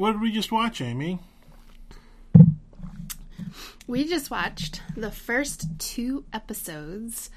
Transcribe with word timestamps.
what 0.00 0.12
did 0.12 0.20
we 0.22 0.32
just 0.32 0.50
watch, 0.50 0.80
Amy? 0.80 1.18
We 3.86 4.06
just 4.06 4.30
watched 4.30 4.80
the 4.96 5.10
first 5.10 5.66
two 5.78 6.24
episodes 6.32 7.28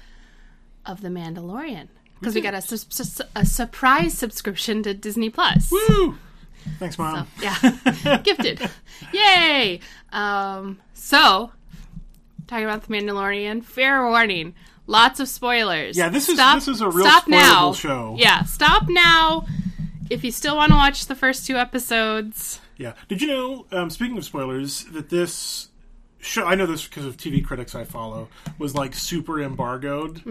of 0.86 1.00
The 1.02 1.08
Mandalorian 1.08 1.88
because 2.20 2.34
we 2.34 2.40
got 2.40 2.54
a, 2.54 2.62
su- 2.62 3.24
a 3.36 3.44
surprise 3.44 4.16
subscription 4.16 4.82
to 4.84 4.94
Disney 4.94 5.28
Plus. 5.30 5.70
Woo! 5.70 6.16
Thanks, 6.78 6.96
mom. 6.98 7.26
Yeah, 7.42 8.20
gifted. 8.24 8.60
Yay! 9.12 9.80
Um, 10.12 10.80
so, 10.94 11.50
talking 12.46 12.64
about 12.64 12.84
The 12.84 12.94
Mandalorian, 12.94 13.62
fair 13.64 14.06
warning, 14.08 14.54
lots 14.86 15.20
of 15.20 15.28
spoilers. 15.28 15.98
Yeah, 15.98 16.08
this 16.08 16.28
is- 16.28 16.36
Stop- 16.36 16.54
this 16.54 16.68
is 16.68 16.80
a 16.80 16.88
real 16.88 17.04
stop 17.04 17.26
now. 17.28 17.72
show. 17.74 18.14
Yeah, 18.18 18.44
stop 18.44 18.84
now. 18.88 19.44
If 20.10 20.22
you 20.24 20.30
still 20.30 20.56
want 20.56 20.70
to 20.70 20.76
watch 20.76 21.06
the 21.06 21.14
first 21.14 21.46
two 21.46 21.56
episodes, 21.56 22.60
Yeah. 22.76 22.92
Did 23.08 23.22
you 23.22 23.28
know? 23.28 23.66
Um, 23.70 23.90
speaking 23.90 24.18
of 24.18 24.24
spoilers, 24.24 24.84
that 24.92 25.08
this 25.08 25.68
show 26.18 26.44
I 26.46 26.54
know 26.54 26.66
this 26.66 26.86
because 26.86 27.04
of 27.04 27.16
TV 27.16 27.44
critics 27.44 27.74
I 27.74 27.84
follow 27.84 28.28
was 28.58 28.74
like 28.74 28.94
super 28.94 29.40
embargoed. 29.40 30.22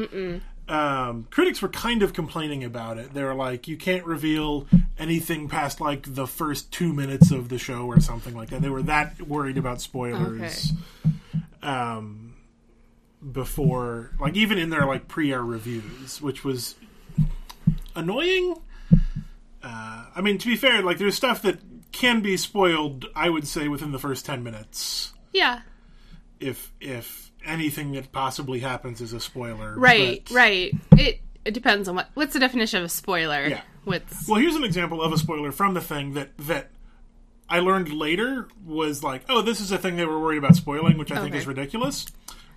Um, 0.68 1.28
critics 1.30 1.62
were 1.62 1.68
kind 1.70 2.04
of 2.04 2.14
complaining 2.14 2.64
about 2.64 2.98
it. 2.98 3.14
They 3.14 3.24
were 3.24 3.34
like, 3.36 3.68
"You 3.68 3.76
can't 3.78 4.06
reveal 4.06 4.66
anything 4.98 5.50
past 5.50 5.82
like 5.82 6.14
the 6.16 6.26
first 6.28 6.72
two 6.72 6.94
minutes 6.94 7.32
of 7.32 7.50
the 7.50 7.58
show 7.58 7.86
or 7.86 8.00
something 8.00 8.34
like 8.34 8.50
that." 8.50 8.62
They 8.62 8.70
were 8.70 8.84
that 8.84 9.22
worried 9.28 9.58
about 9.58 9.82
spoilers. 9.82 10.72
Um, 11.62 12.34
before, 13.32 14.12
like, 14.20 14.36
even 14.36 14.58
in 14.58 14.70
their 14.70 14.86
like 14.86 15.08
pre-air 15.08 15.44
reviews, 15.44 16.22
which 16.22 16.44
was 16.44 16.76
annoying. 17.96 18.56
Uh, 19.64 20.06
I 20.16 20.22
mean, 20.22 20.38
to 20.40 20.48
be 20.48 20.56
fair, 20.56 20.82
like 20.82 20.98
there's 20.98 21.16
stuff 21.16 21.42
that 21.44 21.60
can 21.92 22.22
be 22.22 22.36
spoiled. 22.38 23.06
I 23.16 23.30
would 23.30 23.48
say 23.48 23.68
within 23.68 23.92
the 23.92 24.00
first 24.00 24.26
ten 24.26 24.44
minutes, 24.44 25.14
yeah, 25.32 25.62
if 26.40 26.72
if 26.82 27.32
anything 27.46 27.92
that 27.94 28.12
possibly 28.12 28.60
happens 28.60 29.00
is 29.02 29.14
a 29.14 29.20
spoiler. 29.20 29.76
right, 29.78 30.24
But- 30.26 30.34
right. 30.36 30.74
It 30.98 31.22
it 31.46 31.54
depends 31.54 31.88
on 31.88 31.96
what 31.96 32.10
what's 32.14 32.34
the 32.34 32.40
definition 32.40 32.80
of 32.80 32.86
a 32.86 32.90
spoiler. 32.90 33.48
Yeah. 33.48 33.62
What's 33.86 34.28
Well, 34.28 34.40
here's 34.40 34.56
an 34.56 34.64
example 34.64 35.02
of 35.02 35.12
a 35.14 35.18
spoiler 35.18 35.52
from 35.52 35.74
the 35.74 35.82
thing 35.82 36.14
that 36.14 36.38
that 36.40 36.70
I 37.50 37.60
learned 37.60 37.92
later 37.94 38.48
was 38.66 39.04
like, 39.04 39.24
oh, 39.30 39.42
this 39.42 39.60
is 39.60 39.72
a 39.72 39.78
thing 39.78 39.96
they 39.98 40.06
were 40.06 40.20
worried 40.20 40.38
about 40.38 40.56
spoiling, 40.56 40.98
which 40.98 41.12
I 41.12 41.22
think 41.22 41.36
is 41.36 41.46
ridiculous. 41.48 42.06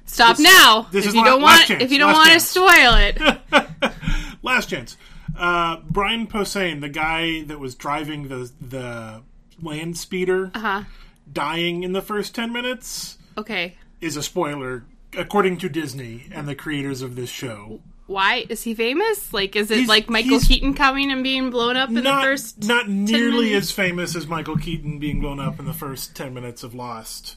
stop 0.07 0.37
this- 0.37 0.45
now 0.45 0.87
this 0.93 1.05
if 1.05 1.09
is 1.11 1.15
you 1.15 1.21
la- 1.21 1.27
don't 1.27 1.43
last 1.43 1.59
want 1.59 1.67
chance, 1.69 1.83
if 1.83 1.93
you 1.93 1.99
don't 1.99 2.13
want 2.13 2.33
to 2.33 2.41
spoil 2.41 2.95
it. 2.95 3.93
Last 4.43 4.69
chance. 4.69 4.97
Uh, 5.37 5.79
Brian 5.89 6.27
Posehn, 6.27 6.81
the 6.81 6.89
guy 6.89 7.43
that 7.43 7.59
was 7.59 7.75
driving 7.75 8.29
the 8.29 8.51
the 8.61 9.23
land 9.61 9.97
speeder, 9.99 10.51
Uh 10.55 10.59
huh. 10.59 10.83
dying 11.31 11.83
in 11.83 11.93
the 11.93 12.03
first 12.03 12.35
ten 12.35 12.53
minutes, 12.53 13.19
Okay. 13.37 13.77
is 14.01 14.17
a 14.17 14.23
spoiler 14.23 14.85
according 15.17 15.57
to 15.59 15.69
Disney 15.69 16.25
and 16.33 16.47
the 16.49 16.55
creators 16.55 17.03
of 17.03 17.17
this 17.17 17.31
show. 17.31 17.81
Why 18.07 18.47
is 18.49 18.63
he 18.63 18.75
famous? 18.75 19.33
Like, 19.33 19.57
is 19.57 19.71
it 19.71 19.79
He's- 19.79 19.89
like 19.89 20.09
Michael 20.09 20.39
Keaton 20.41 20.75
coming 20.75 21.11
and 21.11 21.25
being 21.25 21.51
blown 21.51 21.77
up 21.77 21.89
in 21.89 21.95
not, 22.05 22.21
the 22.21 22.27
first? 22.27 22.63
not 22.65 22.89
nearly 22.89 23.53
as 23.55 23.73
famous 23.73 24.15
as 24.15 24.27
Michael 24.29 24.57
Keaton 24.57 24.99
being 25.01 25.21
blown 25.21 25.41
up 25.41 25.59
in 25.59 25.65
the 25.65 25.73
first 25.73 26.15
10 26.15 26.33
minutes 26.33 26.63
of 26.63 26.73
Lost. 26.75 27.37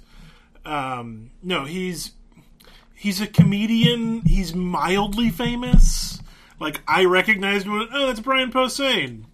Um, 0.66 1.32
no, 1.42 1.66
he's 1.66 2.12
he's 2.94 3.20
a 3.22 3.28
comedian. 3.28 4.22
He's 4.22 4.54
mildly 4.54 5.30
famous. 5.32 6.20
Like 6.60 6.82
I 6.88 7.06
recognized 7.06 7.66
him. 7.66 7.88
Oh, 7.92 8.08
that's 8.08 8.20
Brian 8.20 8.52
Posehn. 8.52 9.26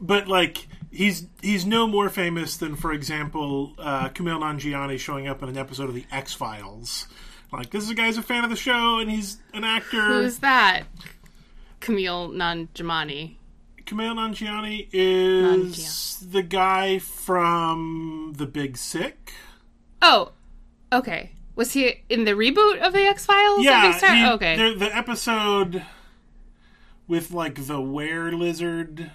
But 0.00 0.28
like 0.28 0.66
he's 0.90 1.26
he's 1.42 1.64
no 1.64 1.86
more 1.86 2.08
famous 2.08 2.56
than, 2.56 2.76
for 2.76 2.92
example, 2.92 3.74
uh, 3.78 4.08
Kumail 4.08 4.40
Nanjiani 4.40 4.98
showing 4.98 5.28
up 5.28 5.42
in 5.42 5.48
an 5.48 5.56
episode 5.56 5.88
of 5.88 5.94
the 5.94 6.06
X 6.10 6.34
Files. 6.34 7.06
Like 7.52 7.70
this 7.70 7.84
is 7.84 7.90
a 7.90 7.94
guy's 7.94 8.18
a 8.18 8.22
fan 8.22 8.44
of 8.44 8.50
the 8.50 8.56
show 8.56 8.98
and 8.98 9.10
he's 9.10 9.38
an 9.54 9.64
actor. 9.64 10.02
Who's 10.02 10.38
that? 10.38 10.84
Camille 11.80 12.30
Nanjamani. 12.30 13.36
Kumail 13.84 14.14
Nanjiani 14.16 14.88
is 14.92 16.16
the 16.16 16.42
guy 16.42 16.98
from 16.98 18.34
The 18.36 18.46
Big 18.46 18.76
Sick. 18.76 19.32
Oh, 20.02 20.32
okay. 20.92 21.30
Was 21.56 21.72
he 21.72 22.02
in 22.08 22.24
the 22.24 22.32
reboot 22.32 22.78
of 22.80 22.92
the 22.92 23.00
X 23.06 23.26
Files? 23.26 23.64
Yeah, 23.64 23.92
he- 23.98 24.26
okay. 24.34 24.56
the, 24.56 24.78
the 24.78 24.94
episode 24.96 25.84
with 27.08 27.30
like 27.32 27.66
the 27.66 27.80
were 27.80 28.30
lizard. 28.30 29.10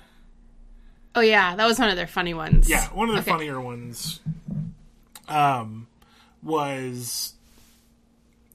Oh 1.13 1.22
yeah, 1.22 1.56
that 1.56 1.66
was 1.66 1.78
one 1.78 1.90
of 1.90 1.96
their 1.96 2.07
funny 2.07 2.34
ones. 2.34 2.69
Yeah, 2.69 2.85
one 2.88 3.09
of 3.09 3.16
the 3.16 3.22
Okay. 3.22 3.31
funnier 3.31 3.59
ones. 3.62 4.19
Um, 5.28 5.88
was 6.44 7.34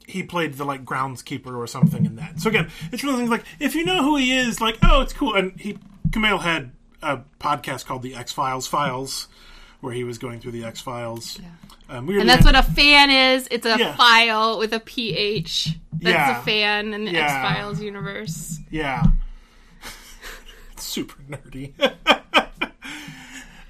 he 0.06 0.22
played 0.22 0.54
the 0.54 0.64
like 0.64 0.84
groundskeeper 0.84 1.56
or 1.56 1.66
something 1.66 2.04
in 2.06 2.16
that. 2.16 2.40
So 2.40 2.48
again, 2.50 2.70
it's 2.92 3.02
one 3.02 3.14
of 3.14 3.20
those 3.20 3.28
things 3.28 3.30
like 3.30 3.44
if 3.60 3.74
you 3.74 3.84
know 3.84 4.02
who 4.02 4.16
he 4.16 4.36
is, 4.36 4.60
like 4.60 4.78
oh, 4.82 5.00
it's 5.00 5.12
cool. 5.12 5.34
And 5.34 5.58
he 5.60 5.78
Kumail 6.10 6.40
had 6.40 6.72
a 7.02 7.20
podcast 7.40 7.86
called 7.86 8.02
the 8.02 8.14
X 8.14 8.32
Files 8.32 8.66
Files, 8.66 9.28
where 9.80 9.92
he 9.92 10.02
was 10.04 10.18
going 10.18 10.40
through 10.40 10.52
the 10.52 10.64
X 10.64 10.80
Files. 10.80 11.38
Um, 11.88 12.06
we 12.06 12.18
And 12.20 12.28
that's 12.28 12.44
what 12.44 12.56
a 12.56 12.62
fan 12.62 13.10
is. 13.10 13.46
It's 13.50 13.66
a 13.66 13.76
Yeah. 13.78 13.94
file 13.96 14.58
with 14.58 14.72
a 14.72 14.80
PH. 14.80 15.70
That's 15.92 16.12
Yeah. 16.14 16.40
a 16.40 16.42
fan 16.44 16.92
in 16.94 17.04
the 17.04 17.12
Yeah. 17.12 17.24
X 17.24 17.32
Files 17.32 17.80
universe. 17.80 18.58
Yeah. 18.70 19.04
it's 20.72 20.84
super 20.84 21.16
nerdy. 21.28 21.72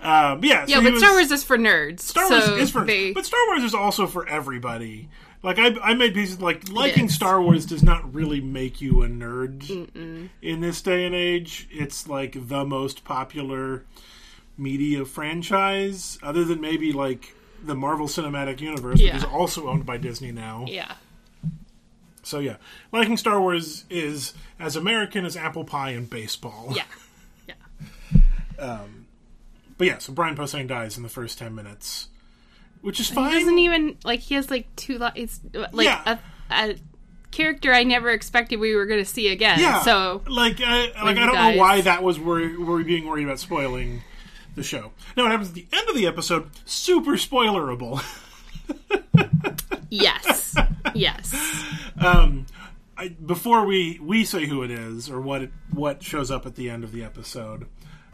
um, 0.01 0.43
yeah, 0.45 0.65
so 0.65 0.71
Yeah, 0.73 0.81
but 0.81 0.93
was- 0.93 1.03
Star 1.03 1.13
Wars 1.13 1.31
is 1.31 1.45
for 1.45 1.59
nerds. 1.59 2.01
Star 2.01 2.29
Wars 2.31 2.45
so 2.45 2.57
is 2.57 2.71
for, 2.71 2.85
they, 2.85 3.13
but 3.13 3.27
Star 3.27 3.41
Wars 3.49 3.63
is 3.63 3.75
also 3.75 4.07
for 4.07 4.27
everybody. 4.29 5.09
Like 5.43 5.59
I, 5.59 5.77
I 5.83 5.95
made 5.95 6.15
pieces 6.15 6.41
like 6.41 6.69
liking. 6.71 7.09
Star 7.09 7.41
Wars 7.41 7.67
does 7.67 7.83
not 7.83 8.13
really 8.15 8.41
make 8.41 8.81
you 8.81 9.03
a 9.03 9.09
nerd 9.09 9.69
in 10.43 10.61
this 10.61 10.81
day 10.83 11.05
and 11.05 11.15
age. 11.15 11.69
It's 11.71 12.09
like 12.09 12.49
the 12.49 12.65
most 12.65 13.05
popular 13.05 13.85
media 14.59 15.05
franchise, 15.05 16.19
other 16.23 16.45
than 16.45 16.61
maybe 16.61 16.91
like 16.93 17.35
the 17.67 17.75
Marvel 17.75 18.07
Cinematic 18.07 18.61
Universe, 18.61 19.01
Yeah. 19.01 19.15
which 19.15 19.25
is 19.25 19.29
also 19.29 19.69
owned 19.69 19.85
by 19.87 19.97
Disney 19.97 20.33
now. 20.33 20.65
yeah. 20.69 20.95
So 22.23 22.41
yeah, 22.41 22.57
liking 22.91 23.17
Star 23.17 23.41
Wars 23.41 23.85
is 23.89 24.35
as 24.59 24.75
American 24.75 25.25
as 25.25 25.37
apple 25.37 25.65
pie 25.65 25.91
and 25.91 26.09
baseball. 26.11 26.73
Yeah. 26.75 26.83
Yeah. 27.49 27.55
um, 28.59 29.07
but 29.79 29.87
yeah, 29.87 29.99
so 29.99 30.13
Brian 30.13 30.35
Posehn 30.37 30.67
dies 30.67 30.97
in 30.97 31.03
the 31.05 31.09
first 31.09 31.39
ten 31.39 31.55
minutes, 31.55 32.09
which 32.81 32.99
is 32.99 33.09
He 33.11 33.15
fine. 33.15 33.33
doesn't 33.33 33.59
even 33.59 33.97
like 34.05 34.21
he 34.21 34.35
has 34.35 34.51
like 34.51 34.67
two 34.75 34.99
li- 34.99 35.11
it's 35.15 35.41
like 35.53 35.85
Yeah. 35.85 36.19
a, 36.51 36.71
a 36.73 36.77
character 37.31 37.73
I 37.73 37.85
never 37.85 38.11
expected 38.11 38.59
we 38.59 38.75
were 38.75 38.87
going 38.87 38.99
to 39.01 39.09
see 39.09 39.29
again. 39.29 39.61
yeah, 39.61 39.83
So 39.83 40.23
like, 40.27 40.61
I, 40.61 40.87
like 41.05 41.19
I 41.19 41.27
don't 41.27 41.35
dies. 41.35 41.55
know 41.57 41.61
why 41.61 41.81
that 41.83 42.03
was 42.03 42.19
worry, 42.19 42.57
were 42.57 42.77
we 42.77 42.83
being 42.85 43.07
worried 43.07 43.25
about 43.25 43.39
spoiling 43.39 44.03
the 44.57 44.63
show. 44.63 44.91
Now, 45.17 45.25
what 45.25 45.31
happens 45.31 45.51
at 45.51 45.55
the 45.55 45.67
end 45.73 45.89
of 45.89 45.95
the 45.95 46.07
episode? 46.07 46.51
Super 46.65 47.13
spoilerable. 47.13 48.03
yes, 49.91 50.57
yes. 50.95 51.35
um, 52.05 52.47
I, 52.97 53.09
before 53.09 53.65
we 53.65 54.01
we 54.03 54.25
say 54.25 54.47
who 54.47 54.63
it 54.63 54.71
is 54.71 55.09
or 55.09 55.21
what 55.21 55.43
it, 55.43 55.51
what 55.73 56.03
shows 56.03 56.31
up 56.31 56.47
at 56.47 56.57
the 56.57 56.69
end 56.69 56.83
of 56.83 56.91
the 56.91 57.05
episode, 57.05 57.67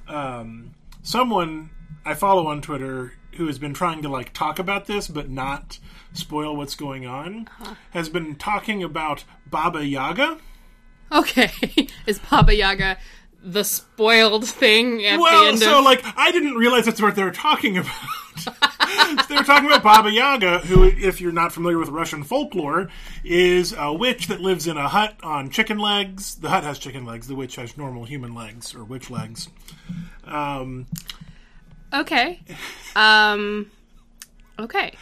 um, 0.09 0.75
someone 1.03 1.71
I 2.05 2.15
follow 2.15 2.47
on 2.49 2.61
Twitter 2.61 3.15
who 3.37 3.47
has 3.47 3.59
been 3.59 3.73
trying 3.73 4.03
to 4.03 4.09
like 4.11 4.35
talk 4.35 4.59
about 4.59 4.87
this 4.87 5.09
but 5.09 5.31
not 5.31 5.79
spoil 6.13 6.55
what's 6.55 6.75
going 6.75 7.07
on 7.07 7.49
has 7.93 8.11
been 8.11 8.35
talking 8.35 8.83
about 8.83 9.25
Baba 9.47 9.87
Yaga. 9.87 10.39
Okay, 11.11 11.51
is 12.07 12.19
Baba 12.19 12.55
Yaga 12.55 12.99
the 13.43 13.65
spoiled 13.65 14.47
thing 14.47 15.05
at 15.05 15.17
the 15.17 15.23
Well, 15.23 15.49
end 15.49 15.59
so 15.59 15.79
of? 15.81 15.85
like 15.85 16.03
I 16.17 16.31
didn't 16.33 16.55
realize 16.55 16.85
that's 16.87 17.03
what 17.03 17.17
they 17.17 17.25
were 17.25 17.31
talking 17.31 17.79
about. 17.79 17.93
They 19.29 19.37
were 19.37 19.44
talking 19.44 19.67
about 19.67 19.83
Baba 19.83 20.11
Yaga, 20.11 20.61
who, 20.61 20.85
if 20.85 21.21
you're 21.21 21.33
not 21.33 21.53
familiar 21.53 21.79
with 21.79 21.89
Russian 21.89 22.23
folklore, 22.25 22.89
is 23.25 23.75
a 23.77 23.93
witch 23.93 24.27
that 24.29 24.41
lives 24.41 24.67
in 24.67 24.77
a 24.77 24.89
hut 24.89 25.17
on 25.23 25.50
chicken 25.50 25.79
legs. 25.79 26.35
The 26.37 26.49
hut 26.50 26.65
has 26.65 26.79
chicken 26.79 27.05
legs. 27.05 27.27
The 27.27 27.35
witch 27.35 27.56
has 27.56 27.77
normal 27.77 28.05
human 28.05 28.35
legs 28.35 28.75
or 28.75 28.85
witch 28.85 29.11
legs. 29.11 29.49
Um, 30.25 30.87
okay, 31.93 32.41
um, 32.97 33.71
okay. 34.59 34.95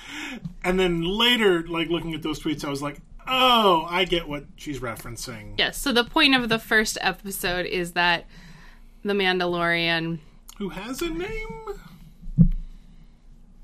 and 0.64 0.78
then 0.78 1.02
later, 1.02 1.66
like 1.66 1.88
looking 1.88 2.14
at 2.14 2.22
those 2.22 2.40
tweets, 2.40 2.64
I 2.64 2.70
was 2.70 2.82
like, 2.82 3.00
"Oh, 3.30 3.86
I 3.88 4.04
get 4.04 4.28
what 4.28 4.44
she's 4.56 4.80
referencing." 4.80 5.54
Yes. 5.56 5.78
So 5.78 5.92
the 5.92 6.04
point 6.04 6.34
of 6.34 6.48
the 6.48 6.58
first 6.58 6.98
episode 7.00 7.64
is 7.66 7.92
that 7.92 8.26
the 9.04 9.12
Mandalorian. 9.14 10.18
Who 10.58 10.68
has 10.70 11.00
a 11.00 11.08
name? 11.08 11.64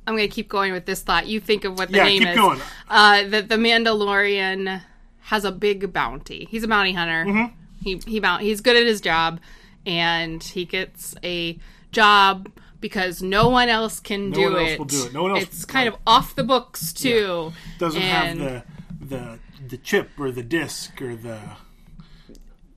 I'm 0.06 0.14
going 0.16 0.28
to 0.28 0.34
keep 0.34 0.48
going 0.48 0.72
with 0.72 0.86
this 0.86 1.02
thought. 1.02 1.26
You 1.26 1.40
think 1.40 1.64
of 1.64 1.78
what 1.78 1.90
the 1.90 1.96
Yeah, 1.98 2.04
name 2.04 2.20
keep 2.20 2.28
is. 2.30 2.36
going. 2.36 2.60
Uh, 2.88 3.24
that 3.28 3.48
the 3.48 3.56
Mandalorian 3.56 4.80
has 5.22 5.44
a 5.44 5.50
big 5.50 5.92
bounty. 5.92 6.46
He's 6.50 6.62
a 6.62 6.68
bounty 6.68 6.92
hunter. 6.92 7.24
Mm-hmm. 7.24 7.54
He 7.82 8.00
he 8.06 8.20
mount. 8.20 8.42
He's 8.42 8.60
good 8.60 8.76
at 8.76 8.84
his 8.86 9.00
job, 9.00 9.40
and 9.84 10.42
he 10.42 10.64
gets 10.64 11.14
a 11.24 11.58
job 11.92 12.48
because 12.80 13.20
no 13.22 13.48
one 13.48 13.68
else 13.68 13.98
can 14.00 14.30
do, 14.30 14.44
one 14.52 14.56
else 14.60 14.70
it. 14.70 14.78
will 14.78 14.86
do 14.86 15.04
it. 15.06 15.12
No 15.12 15.22
one 15.24 15.30
else- 15.32 15.42
It's 15.42 15.64
kind 15.64 15.88
of 15.88 15.96
off 16.06 16.34
the 16.36 16.44
books 16.44 16.92
too. 16.92 17.52
Doesn't 17.78 18.00
And- 18.00 18.40
have 18.40 18.64
the 19.00 19.16
the 19.16 19.38
the 19.68 19.76
chip 19.78 20.10
or 20.18 20.30
the 20.30 20.42
disc 20.42 21.00
or 21.02 21.14
the 21.16 21.38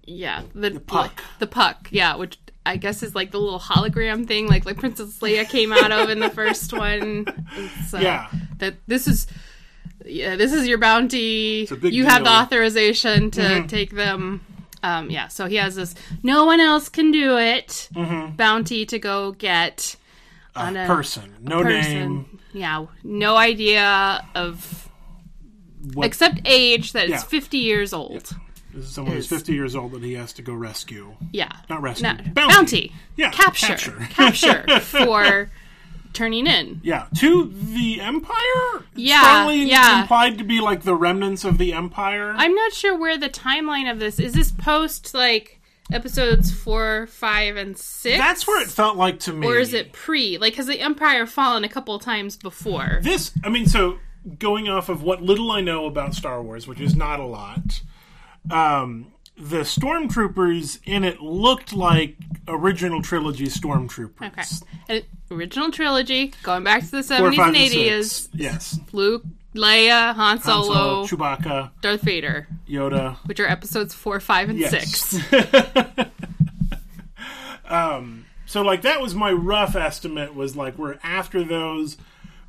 Yeah, 0.05 0.43
the, 0.55 0.71
the 0.71 0.79
puck. 0.79 1.21
the 1.39 1.47
puck. 1.47 1.87
Yeah, 1.91 2.15
which 2.15 2.37
I 2.65 2.77
guess 2.77 3.03
is 3.03 3.13
like 3.15 3.31
the 3.31 3.39
little 3.39 3.59
hologram 3.59 4.27
thing, 4.27 4.47
like 4.47 4.65
like 4.65 4.77
Princess 4.77 5.19
Leia 5.19 5.47
came 5.47 5.71
out 5.71 5.91
of 5.91 6.09
in 6.09 6.19
the 6.19 6.29
first 6.29 6.73
one. 6.73 7.25
Uh, 7.27 7.97
Yeah. 7.99 8.29
that 8.57 8.75
this 8.87 9.07
is. 9.07 9.27
Yeah, 10.05 10.37
this 10.37 10.53
is 10.53 10.65
your 10.65 10.77
bounty. 10.77 11.67
a 11.69 11.75
You 11.89 12.05
have 12.05 12.23
the 12.23 12.29
authorization 12.31 13.31
to 13.31 13.41
Mm-hmm. 13.41 13.67
take 13.67 13.91
them. 13.91 14.41
Um, 14.81 15.09
yeah, 15.09 15.27
so 15.27 15.45
he 15.45 15.57
has 15.57 15.75
this. 15.75 15.93
No 16.23 16.45
one 16.45 16.61
else 16.61 16.87
can 16.87 17.11
do 17.11 17.37
it. 17.37 17.89
Mm-hmm. 17.93 18.35
Bounty 18.37 18.85
to 18.85 18.97
go 18.97 19.33
get 19.33 19.97
a 20.55 20.59
on 20.61 20.77
a 20.77 20.87
person. 20.87 21.35
No 21.41 21.61
person. 21.63 21.93
name. 21.93 22.39
Yeah, 22.53 22.85
no 23.03 23.35
idea 23.35 24.25
of 24.35 24.88
What, 25.93 26.05
except 26.05 26.41
age 26.45 26.91
that 26.93 27.09
Yeah. 27.09 27.15
it's 27.15 27.23
fifty 27.23 27.59
years 27.59 27.93
old. 27.93 28.31
this 28.73 28.85
is 28.85 28.91
someone 28.91 29.15
who's 29.15 29.27
50 29.27 29.53
years 29.53 29.75
old 29.75 29.93
that 29.93 30.03
he 30.03 30.13
has 30.13 30.33
to 30.33 30.41
go 30.41 30.53
rescue. 30.53 31.15
Yeah. 31.31 31.51
Not 31.69 31.81
rescue. 31.81 32.07
No, 32.07 32.13
Bounty. 32.33 32.53
bounty. 32.53 32.91
Yeah, 33.15 33.31
Capture. 33.31 33.67
capture. 33.67 33.97
Capture. 34.11 34.79
for 34.81 35.49
turning 36.13 36.45
in. 36.47 36.81
Yeah, 36.83 37.07
to 37.19 37.45
the 37.53 38.01
Empire. 38.01 38.83
Yeah, 38.95 39.21
strongly 39.21 39.63
yeah. 39.63 40.01
implied 40.01 40.37
to 40.39 40.43
be 40.43 40.59
like 40.59 40.83
the 40.83 40.95
remnants 40.95 41.45
of 41.45 41.57
the 41.57 41.73
Empire. 41.73 42.33
I'm 42.37 42.53
not 42.55 42.73
sure 42.73 42.97
where 42.97 43.17
the 43.17 43.29
timeline 43.29 43.89
of 43.91 43.99
this 43.99 44.19
is. 44.19 44.33
This 44.33 44.51
post 44.51 45.13
like 45.13 45.59
episodes 45.91 46.51
four, 46.51 47.07
five, 47.07 47.57
and 47.57 47.77
six. 47.77 48.17
That's 48.19 48.47
where 48.47 48.61
it 48.61 48.69
felt 48.69 48.97
like 48.97 49.19
to 49.21 49.33
me. 49.33 49.47
Or 49.47 49.57
is 49.57 49.73
it 49.73 49.93
pre? 49.93 50.37
Like, 50.37 50.55
has 50.55 50.67
the 50.67 50.79
Empire 50.79 51.25
fallen 51.25 51.63
a 51.63 51.69
couple 51.69 51.97
times 51.99 52.37
before? 52.37 52.99
this? 53.01 53.31
I 53.43 53.49
mean, 53.49 53.65
so 53.65 53.97
going 54.37 54.67
off 54.69 54.89
of 54.89 55.03
what 55.03 55.21
little 55.21 55.51
I 55.51 55.61
know 55.61 55.85
about 55.85 56.13
Star 56.13 56.41
Wars, 56.41 56.67
which 56.67 56.79
is 56.79 56.95
not 56.95 57.19
a 57.19 57.25
lot, 57.25 57.81
um, 58.51 59.13
the 59.37 59.59
stormtroopers 59.61 60.79
in 60.85 61.03
it 61.03 61.21
looked 61.21 61.71
like 61.73 62.17
original 62.47 63.01
trilogy 63.01 63.45
stormtroopers. 63.45 64.21
Okay. 64.21 64.43
And 64.89 65.05
original 65.31 65.71
trilogy, 65.71 66.33
going 66.43 66.63
back 66.63 66.83
to 66.83 66.91
the 66.91 67.03
Four, 67.03 67.31
70s 67.31 67.35
five, 67.35 67.47
and 67.47 67.55
80s. 67.55 68.29
Yes. 68.33 68.79
Luke, 68.91 69.23
Leia, 69.55 70.13
Han 70.13 70.15
Han 70.15 70.41
Solo, 70.41 70.73
Solo, 70.73 71.05
Chewbacca, 71.05 71.71
Darth 71.81 72.01
Vader, 72.01 72.47
Yoda. 72.67 73.15
which 73.27 73.39
are 73.39 73.47
episodes 73.47 73.93
four, 73.93 74.19
five, 74.19 74.49
and 74.49 74.59
Yes. 74.59 74.71
six. 74.71 75.23
So 78.49 78.63
like 78.63 78.81
that 78.81 78.99
was 78.99 79.13
my 79.13 79.31
rough 79.31 79.75
estimate 79.75 80.33
was 80.33 80.55
like 80.55 80.75
we're 80.75 80.97
after 81.03 81.43
those 81.43 81.97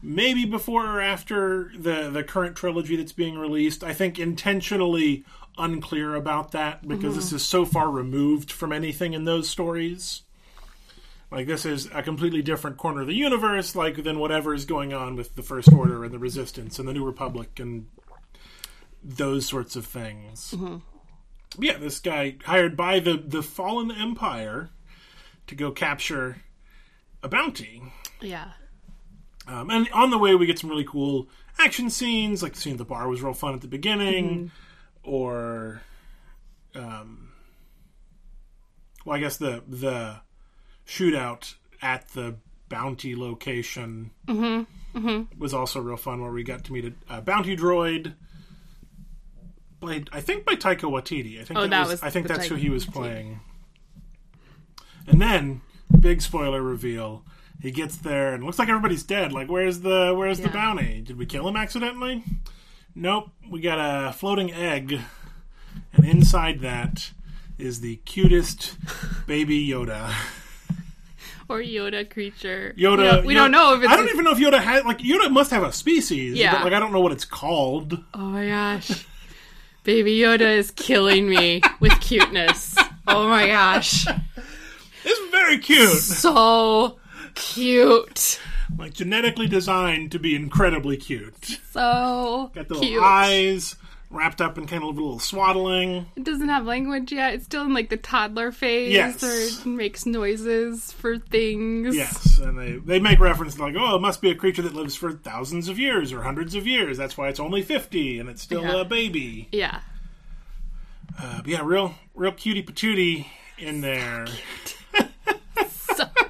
maybe 0.03 0.45
before 0.45 0.87
or 0.87 1.01
after 1.01 1.73
the 1.77 2.11
the 2.11 2.25
current 2.25 2.57
trilogy 2.57 2.97
that's 2.97 3.13
being 3.13 3.39
released. 3.39 3.85
I 3.85 3.93
think 3.93 4.19
intentionally 4.19 5.25
unclear 5.59 6.15
about 6.15 6.53
that 6.53 6.87
because 6.87 7.17
this 7.17 7.27
mm-hmm. 7.27 7.37
is 7.37 7.45
so 7.45 7.65
far 7.65 7.91
removed 7.91 8.51
from 8.51 8.73
anything 8.73 9.13
in 9.13 9.25
those 9.25 9.49
stories. 9.49 10.23
Like 11.31 11.47
this 11.47 11.65
is 11.65 11.89
a 11.93 12.03
completely 12.03 12.43
different 12.43 12.77
corner 12.77 13.03
of 13.03 13.07
the 13.07 13.15
universe 13.15 13.77
like 13.77 14.03
than 14.03 14.19
whatever 14.19 14.53
is 14.53 14.65
going 14.65 14.93
on 14.93 15.15
with 15.17 15.37
the 15.37 15.43
First 15.43 15.73
Order 15.73 16.05
and 16.05 16.13
the 16.13 16.19
Resistance 16.19 16.79
and 16.79 16.89
the 16.89 16.93
New 16.93 17.05
Republic 17.05 17.61
and 17.61 17.87
those 19.03 19.47
sorts 19.47 19.77
of 19.77 19.87
things. 19.87 20.53
Mm-hmm. 20.57 20.79
Yeah, 21.63 21.79
this 21.79 22.01
guy 22.01 22.37
hired 22.45 22.77
by 22.77 23.01
the 23.01 23.17
the 23.17 23.43
fallen 23.43 23.91
empire 23.91 24.71
to 25.47 25.55
go 25.55 25.71
capture 25.71 26.43
a 27.23 27.29
bounty. 27.29 27.83
Yeah. 28.21 28.53
Um, 29.51 29.69
and 29.71 29.89
on 29.93 30.11
the 30.11 30.19
way, 30.19 30.35
we 30.37 30.47
get 30.47 30.59
some 30.61 30.71
really 30.71 30.85
cool 30.85 31.29
action 31.59 31.91
scenes, 31.91 32.41
like 32.43 32.53
the 32.55 32.61
scene 32.61 32.73
at 32.75 32.79
the 32.79 32.85
bar 32.85 33.09
was 33.09 33.21
real 33.21 33.35
fun 33.35 33.53
at 33.55 33.61
the 33.63 33.67
beginning, 33.69 34.53
or, 35.03 35.83
um, 36.77 37.33
well, 39.05 39.17
I 39.17 39.21
guess 39.21 39.39
the 39.39 39.65
the 39.67 40.21
shootout 40.87 41.55
at 41.83 42.07
the 42.11 42.37
bounty 42.69 43.17
location 43.17 44.13
was 45.37 45.53
also 45.53 45.81
real 45.81 45.97
fun, 45.97 46.23
where 46.23 46.31
we 46.31 46.45
got 46.45 46.63
to 46.65 46.73
meet 46.73 46.85
a, 47.09 47.17
a 47.17 47.21
bounty 47.21 47.57
droid. 47.57 48.15
Played, 49.81 50.11
I 50.13 50.21
think, 50.21 50.45
by 50.45 50.55
Taika 50.57 50.83
Waititi. 50.83 51.41
I 51.41 51.45
think 51.45 51.59
Oh, 51.59 51.63
that, 51.63 51.71
that 51.71 51.81
was, 51.81 51.89
was 51.89 52.03
I 52.03 52.11
think 52.11 52.29
that's 52.29 52.47
who 52.47 52.55
he 52.55 52.69
was 52.69 52.85
playing. 52.85 53.41
And 55.07 55.21
then, 55.21 55.63
big 55.99 56.21
spoiler 56.21 56.63
reveal. 56.63 57.25
He 57.61 57.71
gets 57.71 57.97
there 57.97 58.33
and 58.33 58.45
looks 58.45 58.59
like 58.59 58.69
everybody's 58.69 59.03
dead. 59.03 59.33
Like, 59.33 59.49
where's 59.49 59.81
the 59.81 60.15
where's 60.17 60.41
the 60.41 60.49
bounty? 60.49 61.03
Did 61.03 61.19
we 61.19 61.27
kill 61.27 61.47
him 61.47 61.57
accidentally? 61.57 62.25
Nope. 62.95 63.31
We 63.49 63.61
got 63.61 63.79
a 63.79 64.13
floating 64.13 64.53
egg, 64.53 64.99
and 65.93 66.05
inside 66.05 66.61
that 66.61 67.13
is 67.59 67.81
the 67.81 67.97
cutest 67.97 68.77
baby 69.27 69.67
Yoda. 69.67 70.13
Or 71.49 71.59
Yoda 71.59 72.09
creature. 72.09 72.73
Yoda. 72.79 72.97
We 72.97 73.05
don't, 73.05 73.25
we 73.27 73.35
don't 73.35 73.51
know 73.51 73.75
if 73.75 73.83
it's. 73.83 73.93
I 73.93 73.97
don't 73.97 74.09
even 74.09 74.25
know 74.25 74.31
if 74.31 74.39
Yoda 74.39 74.61
has 74.61 74.85
like 74.85 74.99
Yoda 74.99 75.33
must 75.33 75.51
have 75.51 75.65
a 75.65 75.73
species. 75.73 76.37
Yeah. 76.37 76.53
But, 76.53 76.63
like 76.63 76.73
I 76.75 76.79
don't 76.79 76.93
know 76.93 77.01
what 77.01 77.11
it's 77.11 77.25
called. 77.25 77.99
Oh 78.15 78.19
my 78.21 78.47
gosh. 78.47 79.05
Baby 79.83 80.17
Yoda 80.17 80.43
is 80.43 80.71
killing 80.71 81.29
me 81.29 81.61
with 81.81 81.99
cuteness. 82.01 82.77
Oh 83.09 83.29
my 83.29 83.49
gosh. 83.49 84.07
It's 85.03 85.31
very 85.33 85.59
cute. 85.59 85.97
So 85.99 87.00
cute. 87.35 88.41
Like 88.79 88.95
genetically 88.95 89.47
designed 89.49 90.13
to 90.13 90.19
be 90.19 90.35
incredibly 90.35 90.97
cute. 90.97 91.61
So 91.73 92.51
Got 92.55 92.69
the 92.69 92.75
little 92.75 93.03
eyes 93.05 93.77
wrapped 94.13 94.41
up 94.41 94.59
in 94.59 94.67
kind 94.67 94.83
of 94.83 94.89
a 94.89 94.93
little 94.93 95.19
swaddling. 95.21 96.07
It 96.17 96.25
doesn't 96.25 96.49
have 96.49 96.65
language 96.67 97.13
yet. 97.13 97.35
It's 97.35 97.45
still 97.45 97.63
in 97.65 97.73
like 97.75 97.91
the 97.91 97.97
toddler 97.97 98.51
phase 98.51 98.93
Yes. 98.93 99.23
it 99.23 99.67
makes 99.67 100.05
noises 100.07 100.91
for 100.93 101.19
things. 101.19 101.95
Yes, 101.95 102.39
and 102.39 102.59
they, 102.59 102.73
they 102.73 102.99
make 103.01 103.21
reference 103.21 103.55
to 103.55 103.63
like, 103.63 103.75
oh, 103.79 103.97
it 103.97 104.01
must 104.01 104.21
be 104.21 104.31
a 104.31 104.35
creature 104.35 104.63
that 104.63 104.75
lives 104.75 104.97
for 104.97 105.13
thousands 105.13 105.69
of 105.69 105.79
years 105.79 106.13
or 106.13 106.23
hundreds 106.23 106.55
of 106.57 106.67
years. 106.67 106.97
That's 106.99 107.17
why 107.17 107.29
it's 107.29 107.39
only 107.41 107.63
fifty, 107.63 108.19
and 108.19 108.29
it's 108.29 108.43
still 108.43 108.63
Yeah. 108.63 108.81
a 108.81 108.85
baby. 108.85 109.49
Yeah. 109.53 109.81
Uh, 111.19 111.39
but 111.39 111.47
yeah, 111.49 111.61
real 111.63 111.95
real 112.15 112.33
cutie 112.33 112.63
patootie 112.63 113.27
in 113.59 113.81
there. 113.81 114.27
So 115.69 116.05
cute. 116.05 116.30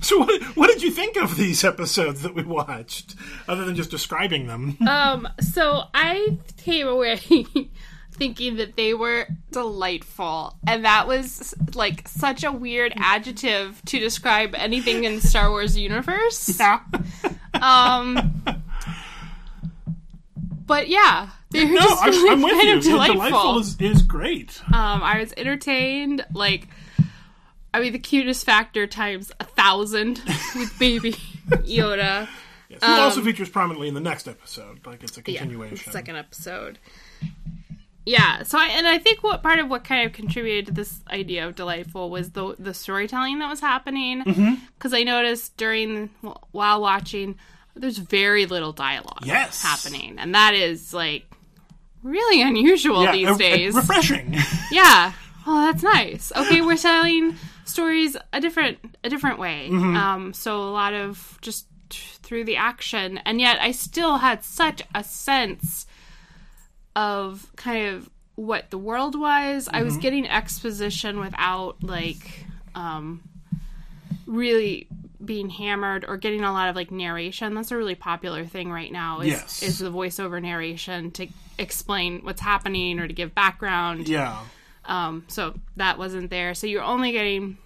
So 0.02 0.18
what 0.20 0.42
what 0.56 0.66
did 0.68 0.82
you 0.82 0.90
think 0.90 1.16
of 1.16 1.36
these 1.36 1.62
episodes 1.62 2.22
that 2.22 2.34
we 2.34 2.42
watched, 2.42 3.14
other 3.46 3.64
than 3.64 3.74
just 3.76 3.90
describing 3.90 4.46
them? 4.46 4.78
um, 4.88 5.28
so 5.40 5.84
I 5.92 6.38
came 6.56 6.88
away 6.88 7.16
thinking 8.12 8.56
that 8.56 8.76
they 8.76 8.94
were 8.94 9.26
delightful. 9.50 10.56
And 10.66 10.84
that 10.84 11.06
was 11.06 11.54
like 11.74 12.06
such 12.08 12.44
a 12.44 12.52
weird 12.52 12.92
adjective 12.96 13.80
to 13.86 13.98
describe 13.98 14.54
anything 14.54 15.04
in 15.04 15.16
the 15.16 15.20
Star 15.20 15.50
Wars 15.50 15.76
universe. 15.76 16.58
yeah. 16.58 16.80
Um 17.54 18.42
But 20.66 20.88
yeah, 20.88 21.30
they 21.50 21.64
were 21.64 21.72
No, 21.72 21.80
just 21.80 22.02
I'm, 22.04 22.10
really 22.10 22.30
I'm 22.30 22.42
with 22.42 22.52
kind 22.52 22.68
you. 22.68 22.76
of 22.76 22.82
delightful. 22.84 23.14
Delightful 23.16 23.58
is, 23.58 23.76
is 23.80 24.02
great. 24.02 24.62
Um, 24.68 25.02
I 25.02 25.18
was 25.20 25.34
entertained. 25.36 26.24
Like, 26.32 26.68
I 27.72 27.80
mean, 27.80 27.92
the 27.92 27.98
cutest 27.98 28.44
factor 28.44 28.86
times 28.86 29.30
a 29.40 29.44
thousand 29.44 30.20
with 30.56 30.76
baby 30.78 31.12
Yoda. 31.50 32.28
Yes, 32.68 32.80
who 32.84 32.92
also 32.92 33.22
features 33.22 33.48
prominently 33.48 33.88
in 33.88 33.94
the 33.94 34.00
next 34.00 34.28
episode. 34.28 34.86
Like 34.86 35.02
it's 35.02 35.16
a 35.16 35.20
Um, 35.20 35.24
Yeah, 35.26 35.40
continuation. 35.40 35.92
second 35.92 36.16
episode. 36.16 36.78
Yeah, 38.06 38.42
so 38.44 38.58
I 38.58 38.66
and 38.68 38.86
I 38.88 38.98
think 38.98 39.22
what 39.22 39.42
part 39.42 39.58
of 39.58 39.68
what 39.68 39.84
kind 39.84 40.06
of 40.06 40.12
contributed 40.12 40.66
to 40.66 40.72
this 40.72 41.00
idea 41.10 41.46
of 41.46 41.54
delightful 41.54 42.10
was 42.10 42.30
the 42.30 42.56
the 42.58 42.72
storytelling 42.74 43.38
that 43.40 43.48
was 43.48 43.60
happening. 43.60 44.24
Mm-hmm. 44.24 44.54
Because 44.76 44.94
I 44.94 45.02
noticed 45.02 45.56
during 45.56 46.08
while 46.50 46.80
watching, 46.80 47.38
there's 47.76 47.98
very 47.98 48.46
little 48.46 48.72
dialogue 48.72 49.24
Yes. 49.24 49.62
happening, 49.62 50.16
and 50.18 50.34
that 50.34 50.54
is 50.54 50.94
like 50.94 51.30
really 52.02 52.40
unusual 52.40 53.02
Yeah, 53.04 53.12
these 53.12 53.28
uh, 53.28 53.36
days. 53.36 53.74
refreshing. 53.74 54.34
yeah 54.72 55.12
oh 55.46 55.66
that's 55.66 55.82
nice 55.82 56.32
okay 56.36 56.60
we're 56.62 56.76
telling 56.76 57.34
stories 57.70 58.16
a 58.32 58.40
different 58.40 58.78
a 59.04 59.08
different 59.08 59.38
way 59.38 59.68
Mm-hmm. 59.70 59.96
um 59.96 60.32
so 60.32 60.62
a 60.62 60.70
lot 60.70 60.92
of 60.94 61.38
just 61.40 61.66
through 62.22 62.44
the 62.44 62.56
action 62.56 63.18
and 63.24 63.40
yet 63.40 63.58
i 63.60 63.70
still 63.72 64.18
had 64.18 64.44
such 64.44 64.82
a 64.94 65.02
sense 65.02 65.86
of 66.96 67.50
kind 67.56 67.86
of 67.88 68.10
what 68.36 68.70
the 68.70 68.78
world 68.78 69.18
was 69.18 69.68
i 69.68 69.76
Mm-hmm. 69.76 69.84
was 69.84 69.96
getting 69.96 70.26
exposition 70.28 71.18
without 71.20 71.82
like 71.82 72.44
um 72.74 73.22
really 74.26 74.86
being 75.24 75.50
hammered 75.50 76.04
or 76.08 76.16
getting 76.16 76.42
a 76.42 76.52
lot 76.52 76.68
of 76.68 76.76
like 76.76 76.90
narration 76.90 77.54
that's 77.54 77.70
a 77.70 77.76
really 77.76 77.94
popular 77.94 78.44
thing 78.46 78.70
right 78.72 78.90
now 78.92 79.20
is, 79.20 79.28
Yes. 79.28 79.62
is 79.62 79.78
the 79.78 79.90
voiceover 79.90 80.40
narration 80.40 81.10
to 81.12 81.26
explain 81.58 82.20
what's 82.22 82.40
happening 82.40 82.98
or 83.00 83.06
to 83.06 83.12
give 83.12 83.34
background 83.34 84.08
yeah. 84.08 84.38
Um, 84.84 85.24
so 85.28 85.54
that 85.76 85.98
wasn't 85.98 86.30
there. 86.30 86.54
So 86.54 86.66
you're 86.66 86.82
only 86.82 87.12
getting 87.12 87.58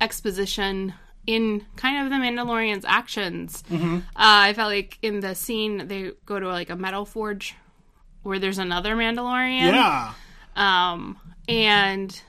exposition 0.00 0.94
in 1.26 1.64
kind 1.76 2.04
of 2.04 2.10
the 2.10 2.16
Mandalorian's 2.16 2.84
actions. 2.84 3.62
Mm-hmm. 3.70 3.96
Uh, 3.96 4.00
I 4.16 4.52
felt 4.54 4.70
like 4.70 4.98
in 5.02 5.20
the 5.20 5.34
scene 5.34 5.86
they 5.88 6.12
go 6.26 6.38
to 6.38 6.48
like 6.48 6.70
a 6.70 6.76
metal 6.76 7.04
forge 7.04 7.54
where 8.22 8.38
there's 8.38 8.58
another 8.58 8.94
Mandalorian. 8.96 9.72
Yeah. 9.72 10.12
Um, 10.56 11.18
and 11.48 12.20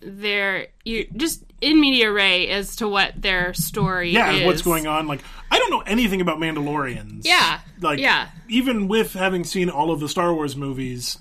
they're 0.00 0.68
you 0.84 1.06
just 1.14 1.44
in 1.60 1.78
medias 1.80 2.10
res 2.10 2.48
as 2.50 2.76
to 2.76 2.88
what 2.88 3.20
their 3.20 3.52
story 3.52 4.10
Yeah, 4.12 4.32
is. 4.32 4.46
what's 4.46 4.62
going 4.62 4.86
on? 4.86 5.06
Like, 5.06 5.20
I 5.50 5.58
don't 5.58 5.70
know 5.70 5.80
anything 5.80 6.20
about 6.22 6.38
Mandalorians. 6.38 7.26
Yeah, 7.26 7.60
like, 7.80 7.98
yeah. 7.98 8.28
Even 8.48 8.88
with 8.88 9.12
having 9.12 9.44
seen 9.44 9.68
all 9.68 9.90
of 9.90 10.00
the 10.00 10.08
Star 10.08 10.32
Wars 10.32 10.56
movies, 10.56 11.18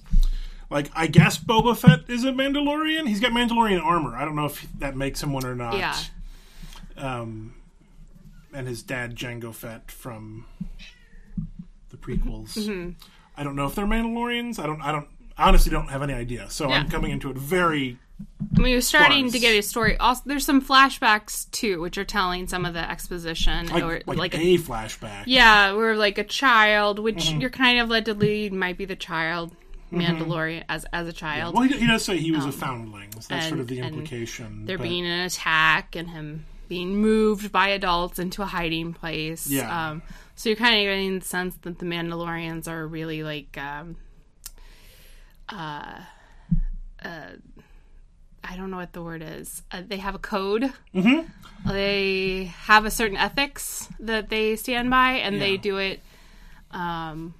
like, 0.69 0.89
I 0.95 1.07
guess 1.07 1.37
Boba 1.37 1.77
Fett 1.77 2.09
is 2.09 2.23
a 2.23 2.31
Mandalorian. 2.31 3.07
He's 3.07 3.19
got 3.19 3.31
Mandalorian 3.31 3.83
armor. 3.83 4.15
I 4.15 4.25
don't 4.25 4.35
know 4.35 4.45
if 4.45 4.67
that 4.79 4.95
makes 4.95 5.21
him 5.21 5.33
one 5.33 5.45
or 5.45 5.55
not. 5.55 5.77
Yeah. 5.77 5.97
Um, 6.97 7.53
and 8.53 8.67
his 8.67 8.83
dad 8.83 9.15
Jango 9.15 9.53
Fett 9.53 9.91
from 9.91 10.45
the 11.89 11.97
prequels. 11.97 12.57
Mm-hmm. 12.57 12.91
I 13.37 13.43
don't 13.43 13.55
know 13.55 13.65
if 13.65 13.75
they're 13.75 13.85
Mandalorians. 13.85 14.59
I 14.59 14.65
don't. 14.65 14.81
I 14.81 14.91
don't. 14.91 15.07
Honestly 15.37 15.71
don't 15.71 15.87
have 15.87 16.01
any 16.01 16.13
idea. 16.13 16.49
So 16.49 16.69
I'm 16.69 16.89
coming 16.89 17.11
into 17.11 17.29
it 17.29 17.37
very 17.37 17.97
I 18.57 18.61
mean, 18.61 18.73
we're 18.73 18.81
starting 18.81 19.31
to 19.31 19.39
get 19.39 19.55
a 19.55 19.61
story. 19.61 19.95
Also, 19.97 20.23
there's 20.25 20.45
some 20.45 20.61
flashbacks 20.61 21.49
too, 21.51 21.79
which 21.79 21.97
are 21.97 22.03
telling 22.03 22.47
some 22.47 22.65
of 22.65 22.73
the 22.73 22.89
exposition, 22.91 23.67
like, 23.67 23.83
or 23.83 24.01
like, 24.05 24.17
like 24.17 24.35
a, 24.35 24.39
a, 24.39 24.57
flashback. 24.57 25.23
yeah, 25.27 25.73
we're 25.73 25.95
like 25.95 26.17
a 26.17 26.23
child, 26.23 26.99
which 26.99 27.27
Mm-hmm. 27.29 27.41
you're 27.41 27.49
kind 27.49 27.79
of 27.79 27.89
led 27.89 28.05
to 28.05 28.13
lead 28.13 28.51
might 28.53 28.77
be 28.77 28.85
the 28.85 28.95
child 28.95 29.55
Mandalorian 29.91 30.63
as 30.69 30.85
as 30.93 31.07
a 31.07 31.13
child. 31.13 31.55
Well, 31.55 31.63
he, 31.63 31.77
he 31.79 31.87
does 31.87 32.03
say 32.05 32.17
he 32.17 32.31
was 32.31 32.45
a 32.45 32.51
foundling. 32.51 33.11
So 33.19 33.27
that's 33.29 33.47
sort 33.47 33.59
of 33.59 33.69
Um, 33.69 33.75
the 33.75 33.79
implication. 33.81 34.65
there 34.65 34.77
but- 34.77 34.83
being 34.83 35.05
an 35.05 35.21
attack 35.25 35.95
and 35.95 36.09
him 36.09 36.45
being 36.67 36.95
moved 36.97 37.51
by 37.51 37.69
adults 37.69 38.19
into 38.19 38.43
a 38.43 38.45
hiding 38.45 38.93
place. 38.93 39.47
Yeah. 39.47 39.89
Um, 39.89 40.03
so 40.35 40.49
you're 40.49 40.55
kind 40.55 40.75
of 40.75 40.83
getting 40.83 41.19
the 41.19 41.25
sense 41.25 41.55
that 41.63 41.79
the 41.79 41.85
Mandalorians 41.85 42.67
are 42.67 42.85
really 42.85 43.23
like, 43.23 43.57
um, 43.57 43.95
uh, 45.49 45.99
uh, 47.03 47.29
I 48.43 48.55
don't 48.55 48.69
know 48.71 48.77
what 48.77 48.93
the 48.93 49.01
word 49.01 49.23
is. 49.25 49.63
Uh, 49.71 49.81
they 49.85 49.97
have 49.97 50.13
a 50.15 50.19
code. 50.19 50.71
Mm-hmm. 50.93 51.69
They 51.71 52.45
have 52.65 52.85
a 52.85 52.91
certain 52.91 53.17
ethics 53.17 53.89
that 53.99 54.29
they 54.29 54.55
stand 54.55 54.89
by, 54.89 55.13
and 55.13 55.41
they 55.41 55.57
do 55.57 55.77
it 55.77 56.01
um, 56.71 57.33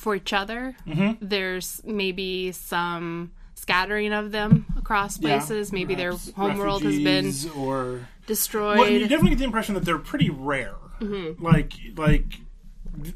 for 0.00 0.14
each 0.16 0.32
other. 0.32 0.74
Mm-hmm. 0.86 1.26
There's 1.26 1.82
maybe 1.84 2.52
some 2.52 3.32
scattering 3.54 4.12
of 4.14 4.32
them 4.32 4.64
across 4.78 5.20
Yeah, 5.20 5.36
places. 5.38 5.72
maybe 5.72 5.94
their 5.94 6.14
homeworld 6.34 6.82
has 6.84 6.98
been 6.98 7.32
or 7.54 8.08
destroyed. 8.26 8.78
well, 8.78 8.88
you 8.88 9.00
definitely 9.00 9.30
get 9.30 9.38
the 9.40 9.44
impression 9.44 9.74
that 9.74 9.84
they're 9.84 9.98
pretty 9.98 10.30
rare. 10.30 10.76
Like 11.00 11.74
like 11.96 12.24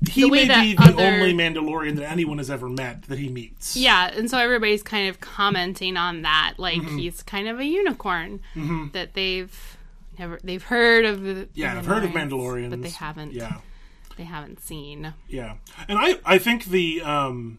he 0.09 0.23
Mm-hmm. 0.23 0.31
May 0.31 0.61
be 0.63 0.75
the 0.75 0.83
other- 0.83 1.03
only 1.03 1.33
Mandalorian 1.35 1.97
that 1.97 2.09
anyone 2.11 2.39
has 2.39 2.51
ever 2.51 2.69
met 2.69 3.03
that 3.05 3.19
he 3.19 3.29
meets. 3.29 3.77
Yeah, 3.77 4.11
and 4.15 4.31
so 4.31 4.39
everybody's 4.39 4.83
kind 4.83 5.09
of 5.09 5.21
commenting 5.21 5.97
on 5.97 6.23
that, 6.23 6.55
like 6.59 6.81
Mm-hmm. 6.83 6.99
he's 6.99 7.23
kind 7.23 7.49
of 7.49 7.59
a 7.61 7.65
unicorn 7.65 8.41
that 8.93 9.15
they've 9.15 9.77
never 10.19 10.39
they've 10.45 10.63
heard 10.63 11.05
of. 11.07 11.23
The 11.23 11.49
Yeah, 11.55 11.79
I've 11.79 11.87
heard 11.87 12.05
of 12.05 12.11
Mandalorians, 12.11 12.69
Mandalorians, 12.69 12.71
but 12.71 12.83
they 12.83 12.91
haven't. 12.91 13.33
Yeah, 13.33 13.57
they 14.17 14.25
haven't 14.25 14.61
seen. 14.61 15.15
yeah, 15.29 15.55
and 15.89 15.99
I 15.99 16.19
I 16.25 16.39
think 16.39 16.67
the 16.67 17.03
um, 17.03 17.59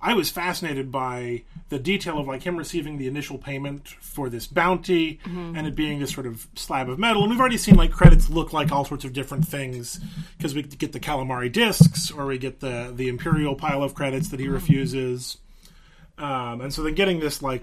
I 0.00 0.14
was 0.14 0.30
fascinated 0.30 0.90
by 0.90 1.44
the 1.68 1.78
detail 1.78 2.18
of 2.18 2.26
like 2.26 2.42
him 2.42 2.56
receiving 2.56 2.98
the 2.98 3.06
initial 3.06 3.38
payment 3.38 3.88
for 3.88 4.28
this 4.28 4.46
bounty 4.46 5.20
Mm-hmm. 5.24 5.56
and 5.56 5.66
it 5.66 5.74
being 5.74 6.00
this 6.00 6.12
sort 6.12 6.26
of 6.26 6.46
slab 6.56 6.88
of 6.90 6.98
metal. 6.98 7.22
And 7.22 7.30
we've 7.30 7.40
already 7.40 7.56
seen 7.56 7.76
like 7.76 7.92
credits 7.92 8.28
look 8.28 8.52
like 8.52 8.70
all 8.72 8.84
sorts 8.84 9.04
of 9.04 9.12
different 9.12 9.46
things 9.46 10.00
because 10.36 10.54
we 10.54 10.62
get 10.64 10.92
the 10.92 11.00
calamari 11.00 11.50
discs 11.50 12.10
or 12.10 12.26
we 12.26 12.36
get 12.38 12.60
the 12.60 12.92
the 12.94 13.08
imperial 13.08 13.54
pile 13.54 13.82
of 13.82 13.94
credits 13.94 14.28
that 14.30 14.40
he 14.40 14.46
Mm-hmm. 14.46 14.54
refuses. 14.54 15.38
Um, 16.18 16.60
and 16.60 16.74
so 16.74 16.82
then 16.82 16.94
getting 16.94 17.20
this 17.20 17.40
like 17.42 17.62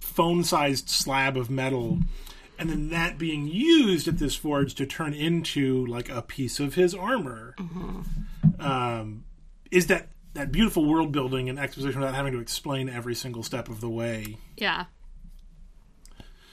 phone 0.00 0.44
sized 0.44 0.88
slab 0.88 1.36
of 1.36 1.50
metal 1.50 1.98
and 2.58 2.70
then 2.70 2.88
that 2.90 3.18
being 3.18 3.46
used 3.48 4.06
at 4.08 4.18
this 4.18 4.34
forge 4.34 4.74
to 4.76 4.86
turn 4.86 5.12
into 5.14 5.84
like 5.86 6.08
a 6.08 6.22
piece 6.22 6.60
of 6.60 6.74
his 6.74 6.94
armor 6.94 7.54
um, 8.60 9.24
is 9.70 9.86
that 9.88 10.08
that 10.34 10.50
beautiful 10.52 10.84
world 10.84 11.12
building 11.12 11.48
and 11.48 11.58
exposition 11.58 12.00
without 12.00 12.14
having 12.14 12.32
to 12.32 12.40
explain 12.40 12.88
every 12.88 13.14
single 13.14 13.42
step 13.42 13.68
of 13.68 13.80
the 13.80 13.88
way. 13.88 14.36
Yeah, 14.56 14.86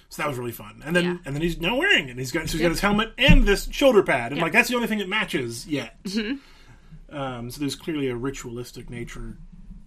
So 0.09 0.21
that 0.21 0.27
was 0.27 0.37
really 0.37 0.51
fun. 0.51 0.81
And 0.85 0.95
then 0.95 1.03
Yeah. 1.05 1.17
and 1.25 1.33
then 1.35 1.41
he's 1.41 1.59
now 1.59 1.75
wearing 1.77 2.09
it. 2.09 2.17
He's 2.17 2.31
got 2.31 2.47
so 2.47 2.53
he's 2.53 2.61
got 2.61 2.69
his 2.71 2.79
helmet 2.81 3.13
and 3.17 3.45
this 3.45 3.67
shoulder 3.71 4.03
pad, 4.03 4.31
and 4.31 4.37
Yeah. 4.37 4.43
like 4.43 4.53
that's 4.53 4.69
the 4.69 4.75
only 4.75 4.87
thing 4.87 4.99
that 4.99 5.09
matches 5.09 5.65
yet. 5.67 5.97
Um, 7.09 7.49
so 7.51 7.59
there's 7.59 7.75
clearly 7.75 8.07
a 8.09 8.15
ritualistic 8.15 8.89
nature 8.89 9.37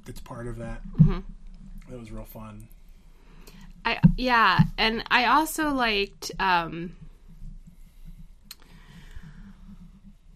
that's 0.04 0.20
part 0.20 0.46
of 0.46 0.56
that. 0.58 0.82
That 1.88 1.98
was 1.98 2.10
real 2.10 2.24
fun. 2.24 2.68
I 3.84 4.00
yeah, 4.16 4.60
and 4.78 5.02
I 5.10 5.26
also 5.26 5.70
liked 5.70 6.32
um, 6.40 6.96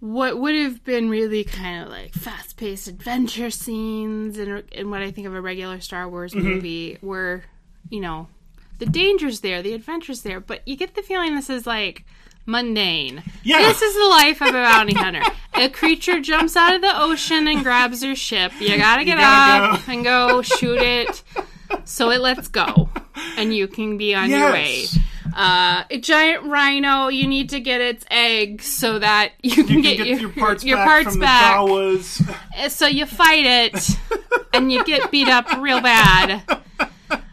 what 0.01 0.39
would 0.39 0.55
have 0.55 0.85
been 0.85 1.09
really 1.11 1.43
kind 1.45 1.83
of 1.83 1.89
like 1.89 2.13
fast-paced 2.15 2.87
adventure 2.87 3.51
scenes, 3.51 4.39
and 4.39 4.63
and 4.73 4.91
what 4.91 5.03
I 5.03 5.11
think 5.11 5.27
of 5.27 5.35
a 5.35 5.41
regular 5.41 5.81
Star 5.81 6.09
Wars 6.09 6.33
Mm-hmm. 6.35 6.47
movie, 6.49 6.99
were 7.03 7.45
you 7.91 8.01
know 8.01 8.29
the 8.79 8.87
dangers 8.87 9.41
there, 9.41 9.61
the 9.63 9.73
adventures 9.73 10.23
there, 10.23 10.41
but 10.41 10.61
you 10.67 10.77
get 10.77 10.95
the 10.95 11.03
feeling 11.03 11.35
this 11.35 11.51
is 11.51 11.67
like 11.67 12.05
mundane. 12.47 13.23
Yeah. 13.43 13.59
This 13.59 13.83
is 13.83 13.95
the 13.95 14.07
life 14.07 14.41
of 14.41 14.49
a 14.49 14.53
bounty 14.53 14.95
hunter. 14.95 15.23
A 15.55 15.69
creature 15.69 16.21
jumps 16.21 16.55
out 16.57 16.75
of 16.75 16.81
the 16.81 16.93
ocean 17.03 17.49
and 17.49 17.63
grabs 17.65 18.03
your 18.05 18.15
ship. 18.15 18.53
You 18.61 18.77
gotta 18.79 19.05
get 19.05 19.19
gotta 19.19 19.75
up 19.83 19.89
and 19.89 20.05
go 20.05 20.43
shoot 20.43 20.81
it. 20.81 21.23
So 21.85 22.11
it 22.11 22.21
lets 22.21 22.49
go, 22.49 22.88
and 23.39 23.55
you 23.55 23.69
can 23.69 23.97
be 23.97 24.15
on 24.15 24.31
your 24.31 24.53
way. 24.53 24.87
Uh, 25.37 25.85
a 25.91 25.99
giant 26.01 26.45
rhino, 26.45 27.09
you 27.09 27.27
need 27.27 27.51
to 27.51 27.61
get 27.61 27.81
its 27.81 28.05
egg 28.11 28.63
so 28.63 28.99
that 28.99 29.33
you 29.43 29.51
can, 29.53 29.61
You 29.63 29.67
can 29.75 29.83
get, 29.83 29.97
get 29.99 30.07
your, 30.07 30.19
your 30.21 30.31
parts 30.31 30.65
your 30.65 30.77
back 30.79 30.87
parts 30.89 31.11
from 31.11 31.21
back. 31.21 31.67
the 31.67 32.37
Uh, 32.65 32.69
So 32.69 32.87
you 32.87 33.07
fight 33.07 33.45
it, 33.47 33.89
and 34.55 34.73
you 34.73 34.83
get 34.85 35.11
beat 35.11 35.29
up 35.29 35.47
real 35.61 35.81
bad. 35.81 36.43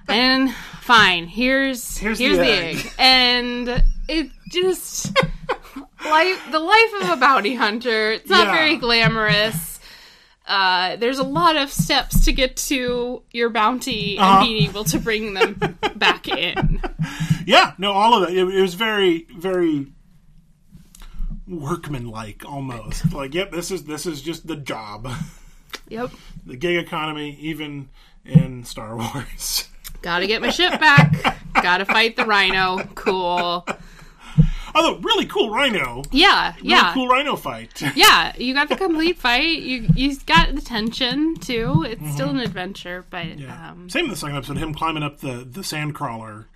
And 0.08 0.54
fine, 0.82 1.26
here's 1.28 1.98
Here's 1.98 2.20
here's, 2.20 2.38
the 2.38 2.44
the, 2.44 2.52
egg. 2.52 2.76
egg. 2.78 2.92
and 3.00 3.84
it 4.08 4.30
just 4.52 5.08
life 6.06 6.52
the 6.52 6.60
life 6.60 6.94
of 7.02 7.10
a 7.10 7.16
bounty 7.18 7.56
hunter. 7.56 8.12
It's 8.12 8.30
not 8.30 8.48
Yeah. 8.48 8.54
very 8.54 8.76
glamorous. 8.78 9.75
Uh, 10.48 10.96
there's 10.98 11.18
a 11.18 11.24
lot 11.24 11.56
of 11.56 11.72
steps 11.72 12.26
to 12.26 12.32
get 12.32 12.56
to 12.56 13.24
your 13.32 13.50
bounty 13.50 14.18
Uh-huh. 14.20 14.40
and 14.40 14.48
being 14.48 14.64
able 14.70 14.84
to 14.84 15.00
bring 15.00 15.34
them 15.34 15.54
back 15.96 16.28
in. 16.28 16.82
Yeah, 17.46 17.74
no, 17.78 17.92
all 17.92 18.14
of 18.22 18.30
it. 18.30 18.38
It, 18.38 18.48
it 18.54 18.62
was 18.62 18.76
very, 18.76 19.26
very 19.36 19.88
workmanlike 21.48 22.44
almost. 22.46 23.14
like, 23.14 23.34
yep, 23.34 23.52
this 23.52 23.72
is 23.72 23.84
this 23.86 24.06
is 24.06 24.22
just 24.22 24.48
the 24.48 24.56
job. 24.56 25.08
Yep. 25.90 26.12
the 26.46 26.56
gig 26.58 26.78
economy, 26.78 27.38
even 27.40 27.90
in 28.24 28.64
Star 28.64 28.96
Wars. 28.98 29.68
Gotta 30.02 30.28
get 30.28 30.42
my 30.42 30.50
ship 30.50 30.80
back. 30.80 31.38
Gotta 31.56 31.86
fight 31.86 32.16
the 32.16 32.26
rhino. 32.26 32.84
Cool. 32.96 33.66
Although, 34.76 34.98
really 35.00 35.26
cool 35.26 35.50
Rhino. 35.52 36.04
Yeah, 36.12 36.54
Really 36.58 36.70
yeah. 36.70 36.94
cool 36.94 37.08
Rhino 37.08 37.36
fight. 37.38 37.82
Yeah, 37.96 38.34
you 38.38 38.54
got 38.54 38.68
the 38.70 38.76
complete 38.76 39.18
fight. 39.18 39.60
You 39.60 39.88
you 39.96 40.16
got 40.26 40.54
the 40.54 40.62
tension 40.62 41.36
too. 41.38 41.86
It's 41.88 42.14
still 42.14 42.30
an 42.30 42.40
adventure, 42.40 43.06
but 43.10 43.26
Mm-hmm. 43.26 43.40
Yeah. 43.42 43.70
um, 43.72 43.90
Same 43.90 44.04
in 44.06 44.10
the 44.12 44.16
second 44.18 44.36
episode. 44.38 44.58
Him 44.58 44.74
climbing 44.74 45.02
up 45.04 45.20
the 45.22 45.48
the 45.50 45.64
sand 45.64 45.96
crawler 45.96 46.48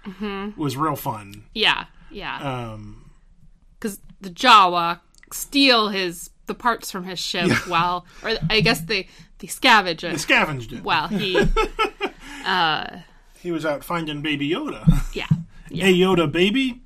was 0.57 0.75
real 0.77 0.95
fun. 0.97 1.45
yeah, 1.53 1.85
yeah. 2.11 2.37
Um, 2.73 3.09
Because 3.79 3.99
the 4.21 4.29
Jawa 4.29 4.99
steal 5.31 5.87
his 5.89 6.29
the 6.47 6.55
parts 6.55 6.91
from 6.91 7.03
his 7.05 7.19
ship 7.19 7.49
while, 7.67 8.05
or 8.23 8.31
I 8.49 8.59
guess 8.61 8.81
they 8.81 9.07
they 9.37 9.47
scavenge 9.47 10.03
it 10.03 10.19
scavenged 10.19 10.73
it. 10.73 10.83
while 10.83 11.07
he. 11.07 11.39
He 13.41 13.51
was 13.51 13.65
out 13.65 13.83
finding 13.85 14.21
Baby 14.21 14.49
Yoda. 14.49 14.85
Yeah, 15.13 15.25
yeah. 15.69 15.85
hey 15.85 15.93
Yoda, 15.93 16.29
baby. 16.29 16.81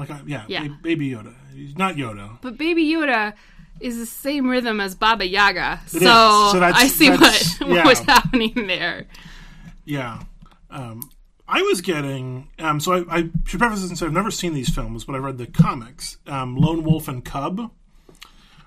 I- 0.00 0.04
Like, 0.04 0.10
uh, 0.10 0.24
yeah, 0.26 0.44
Yeah. 0.48 0.68
ba- 0.68 0.78
Baby 0.82 1.10
Yoda. 1.10 1.34
He's 1.54 1.76
not 1.76 1.96
Yoda. 1.96 2.38
But 2.40 2.56
Baby 2.56 2.84
Yoda 2.86 3.34
is 3.80 3.96
the 3.98 4.06
same 4.06 4.48
rhythm 4.48 4.80
as 4.80 4.94
Baba 4.94 5.26
Yaga, 5.26 5.80
so. 5.86 5.98
So 6.52 6.60
that's- 6.60 6.82
I 6.82 6.86
see 6.88 7.10
what 7.10 7.60
yeah. 7.66 7.86
was 7.86 7.98
happening 8.00 8.52
there. 8.66 9.06
Yeah. 9.84 10.22
Um, 10.70 11.02
I 11.48 11.62
was 11.62 11.80
getting. 11.80 12.48
Um, 12.60 12.78
so 12.78 12.92
I, 12.92 13.18
I 13.18 13.30
should 13.44 13.58
preface 13.58 13.80
this 13.80 13.88
and 13.90 13.98
say 13.98 14.06
I've 14.06 14.12
never 14.12 14.30
seen 14.30 14.54
these 14.54 14.68
films, 14.68 15.04
but 15.04 15.14
I 15.16 15.18
read 15.18 15.38
the 15.38 15.46
comics. 15.46 16.18
Um, 16.26 16.56
Lone 16.56 16.84
Wolf 16.84 17.08
and 17.08 17.24
Cub, 17.24 17.70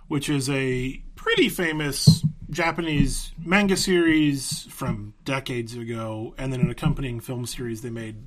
which 0.07 0.27
is 0.29 0.49
a 0.49 1.01
pretty 1.15 1.47
famous 1.47 2.25
Japanese 2.49 3.31
manga 3.39 3.77
series 3.77 4.63
from 4.69 5.13
decades 5.23 5.75
ago, 5.77 6.35
and 6.37 6.51
then 6.51 6.59
an 6.59 6.69
accompanying 6.69 7.19
film 7.21 7.45
series 7.45 7.81
they 7.81 7.89
made 7.89 8.17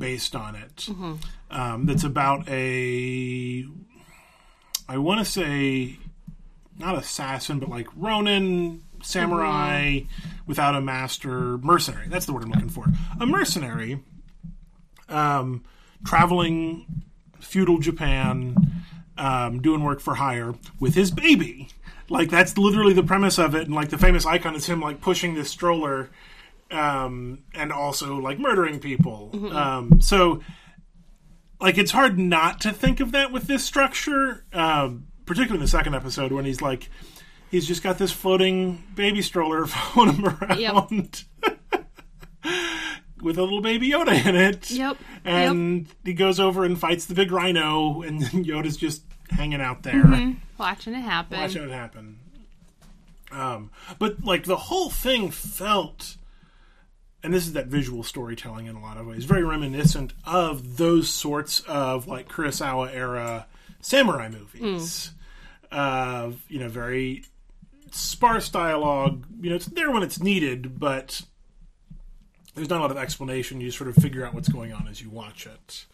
based 0.00 0.34
on 0.34 0.56
it. 0.56 0.88
Um, 1.50 1.86
that's 1.86 2.02
about 2.02 2.48
a, 2.48 3.64
I 4.88 4.98
want 4.98 5.24
to 5.24 5.30
say, 5.30 5.98
not 6.76 6.96
assassin, 6.96 7.60
but 7.60 7.68
like 7.68 7.86
Ronin 7.94 8.82
samurai 9.02 10.00
without 10.46 10.74
a 10.74 10.80
master 10.80 11.58
mercenary. 11.58 12.08
That's 12.08 12.26
the 12.26 12.32
word 12.32 12.42
I'm 12.44 12.50
looking 12.50 12.68
for. 12.68 12.86
A 13.20 13.26
mercenary, 13.26 14.02
um, 15.08 15.62
traveling 16.04 16.86
feudal 17.38 17.78
Japan, 17.78 18.56
um, 19.18 19.60
doing 19.60 19.84
work 19.84 20.00
for 20.00 20.14
hire 20.14 20.54
with 20.80 20.94
his 20.94 21.10
baby. 21.10 21.68
Like 22.08 22.30
that's 22.30 22.58
literally 22.58 22.92
the 22.92 23.02
premise 23.02 23.38
of 23.38 23.54
it, 23.54 23.66
and 23.66 23.74
like 23.74 23.90
the 23.90 23.98
famous 23.98 24.26
icon 24.26 24.56
is 24.56 24.66
him 24.66 24.80
like 24.80 25.00
pushing 25.00 25.34
this 25.34 25.50
stroller, 25.50 26.10
um, 26.70 27.44
and 27.54 27.72
also 27.72 28.16
like 28.16 28.38
murdering 28.38 28.78
people. 28.80 29.30
Um, 29.54 30.00
so, 30.00 30.40
like 31.60 31.78
it's 31.78 31.90
hard 31.90 32.18
not 32.18 32.60
to 32.62 32.72
think 32.72 33.00
of 33.00 33.12
that 33.12 33.32
with 33.32 33.44
this 33.44 33.64
structure, 33.64 34.44
um, 34.52 35.06
particularly 35.26 35.58
in 35.58 35.62
the 35.64 35.68
second 35.68 35.94
episode 35.94 36.32
when 36.32 36.44
he's 36.44 36.62
like, 36.62 36.88
he's 37.50 37.66
just 37.66 37.82
got 37.82 37.98
this 37.98 38.12
floating 38.12 38.82
baby 38.94 39.22
stroller 39.22 39.66
following 39.66 40.14
him 40.16 40.26
around. 40.26 41.24
With 43.22 43.36
a 43.36 43.42
little 43.42 43.60
baby 43.60 43.90
Yoda 43.90 44.24
in 44.26 44.34
it. 44.34 44.70
Yep. 44.70 44.96
And 45.26 45.86
he 46.04 46.14
goes 46.14 46.40
over 46.40 46.64
and 46.64 46.78
fights 46.80 47.04
the 47.04 47.14
big 47.14 47.30
rhino, 47.30 48.00
and 48.00 48.22
Yoda's 48.22 48.78
just 48.78 49.02
hanging 49.28 49.60
out 49.60 49.82
there 49.82 50.02
Watching 50.56 50.94
it 50.94 51.00
happen. 51.02 51.38
watching 51.38 51.62
it 51.64 51.70
happen. 51.70 52.18
Um, 53.30 53.70
but 53.98 54.24
like 54.24 54.44
the 54.44 54.56
whole 54.56 54.88
thing 54.88 55.30
felt, 55.30 56.16
and 57.22 57.34
this 57.34 57.46
is 57.46 57.52
that 57.52 57.66
visual 57.66 58.02
storytelling 58.02 58.66
in 58.66 58.76
a 58.76 58.80
lot 58.80 58.96
of 58.96 59.06
ways, 59.06 59.24
very 59.24 59.44
reminiscent 59.44 60.12
of 60.24 60.76
those 60.76 61.08
sorts 61.08 61.60
of 61.60 62.06
like 62.06 62.28
Kurosawa 62.28 62.94
era 62.94 63.46
samurai 63.80 64.28
movies. 64.28 65.12
Of 65.72 66.40
you 66.48 66.58
know, 66.58 66.68
very 66.68 67.24
sparse 67.92 68.48
dialogue. 68.48 69.24
You 69.40 69.50
know, 69.50 69.56
it's 69.56 69.66
there 69.66 69.90
when 69.90 70.02
it's 70.02 70.20
needed, 70.20 70.80
but 70.80 71.22
there's 72.54 72.68
not 72.68 72.78
a 72.78 72.82
lot 72.82 72.90
of 72.90 72.96
explanation. 72.96 73.60
You 73.60 73.70
sort 73.70 73.88
of 73.88 73.96
figure 73.96 74.24
out 74.24 74.34
what's 74.34 74.48
going 74.48 74.72
on 74.72 74.88
as 74.88 75.00
you 75.00 75.10
watch 75.10 75.46
it. 75.46 75.86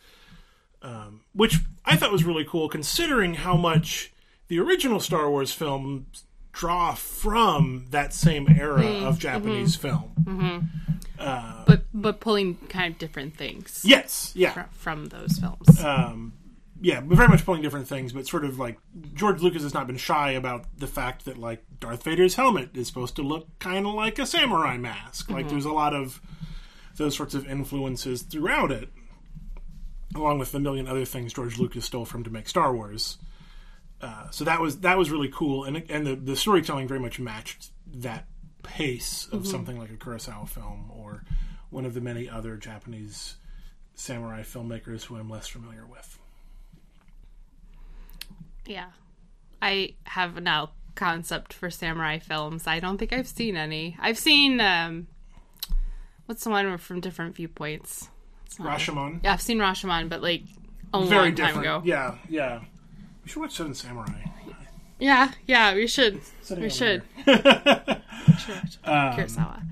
Um, 0.82 1.22
which 1.34 1.58
I 1.84 1.96
thought 1.96 2.12
was 2.12 2.24
really 2.24 2.44
cool, 2.44 2.68
considering 2.68 3.34
how 3.34 3.56
much 3.56 4.12
the 4.48 4.60
original 4.60 5.00
Star 5.00 5.28
Wars 5.28 5.52
films 5.52 6.24
draw 6.52 6.94
from 6.94 7.86
that 7.90 8.14
same 8.14 8.48
era 8.48 8.82
mm-hmm. 8.82 9.04
of 9.04 9.18
Japanese 9.18 9.76
mm-hmm. 9.76 9.88
film. 9.88 10.12
Mm-hmm. 10.24 10.95
But 11.18 11.82
but 11.94 12.20
pulling 12.20 12.56
kind 12.68 12.92
of 12.92 12.98
different 12.98 13.36
things 13.36 13.82
Yes, 13.84 14.32
yeah, 14.34 14.52
fr- 14.52 14.60
from 14.72 15.06
those 15.06 15.38
films. 15.38 15.82
um, 15.82 16.32
yeah, 16.80 17.00
but 17.00 17.16
very 17.16 17.28
much 17.28 17.44
pulling 17.44 17.62
different 17.62 17.88
things. 17.88 18.12
But 18.12 18.26
sort 18.26 18.44
of 18.44 18.58
like 18.58 18.78
George 19.14 19.40
Lucas 19.40 19.62
has 19.62 19.72
not 19.74 19.86
been 19.86 19.96
shy 19.96 20.32
about 20.32 20.66
the 20.78 20.86
fact 20.86 21.24
that 21.24 21.38
like 21.38 21.64
Darth 21.80 22.02
Vader's 22.02 22.34
helmet 22.34 22.76
is 22.76 22.86
supposed 22.86 23.16
to 23.16 23.22
look 23.22 23.46
kind 23.58 23.86
of 23.86 23.94
like 23.94 24.18
a 24.18 24.26
samurai 24.26 24.76
mask. 24.76 25.30
Like 25.30 25.48
there's 25.48 25.64
a 25.64 25.72
lot 25.72 25.94
of 25.94 26.20
those 26.96 27.16
sorts 27.16 27.34
of 27.34 27.46
influences 27.46 28.22
throughout 28.22 28.70
it, 28.72 28.90
along 30.14 30.38
with 30.38 30.52
the 30.52 30.60
million 30.60 30.86
other 30.86 31.04
things 31.04 31.32
George 31.32 31.58
Lucas 31.58 31.84
stole 31.84 32.04
from 32.04 32.24
to 32.24 32.30
make 32.30 32.48
Star 32.48 32.74
Wars. 32.74 33.18
Uh, 34.00 34.28
so 34.30 34.44
that 34.44 34.60
was 34.60 34.80
that 34.80 34.98
was 34.98 35.10
really 35.10 35.30
cool, 35.32 35.64
and 35.64 35.82
and 35.90 36.06
the, 36.06 36.14
the 36.14 36.36
storytelling 36.36 36.86
very 36.86 37.00
much 37.00 37.18
matched 37.18 37.70
that 37.94 38.26
pace 38.66 39.28
of 39.32 39.46
something 39.46 39.78
like 39.78 39.90
a 39.90 39.94
Kurosawa 39.94 40.48
film 40.48 40.90
or 40.94 41.24
one 41.70 41.84
of 41.84 41.94
the 41.94 42.00
many 42.00 42.28
other 42.28 42.56
Japanese 42.56 43.36
samurai 43.94 44.42
filmmakers 44.42 45.04
who 45.04 45.16
I'm 45.16 45.30
less 45.30 45.46
familiar 45.46 45.84
with. 45.86 46.18
yeah, 48.66 48.90
I 49.62 49.94
have 50.04 50.40
no 50.42 50.70
concept 50.94 51.52
for 51.52 51.70
samurai 51.70 52.18
films. 52.18 52.66
I 52.66 52.80
don't 52.80 52.98
think 52.98 53.12
I've 53.12 53.28
seen 53.28 53.56
any. 53.56 53.96
I've 54.00 54.18
seen 54.18 54.60
um, 54.60 55.06
what's 56.26 56.44
the 56.44 56.50
one 56.50 56.76
from 56.78 57.00
different 57.00 57.36
viewpoints? 57.36 58.08
Rashomon, 58.58 59.20
Yeah, 59.22 59.34
I've 59.34 59.42
seen 59.42 59.58
Rashomon, 59.58 60.08
but 60.08 60.22
like 60.22 60.42
a 60.94 61.04
very 61.04 61.26
long 61.28 61.34
time 61.34 61.58
ago. 61.58 61.82
Yeah, 61.84 62.16
yeah. 62.28 62.60
We 63.22 63.30
should 63.30 63.40
watch 63.40 63.54
Seven 63.54 63.74
Samurai. 63.74 64.24
Yeah, 64.98 65.32
yeah, 65.46 65.74
we 65.74 65.86
should. 65.86 66.20
We 66.56 66.70
should. 66.70 67.02
Sure. 68.38 68.54
Kurosawa. 68.84 69.62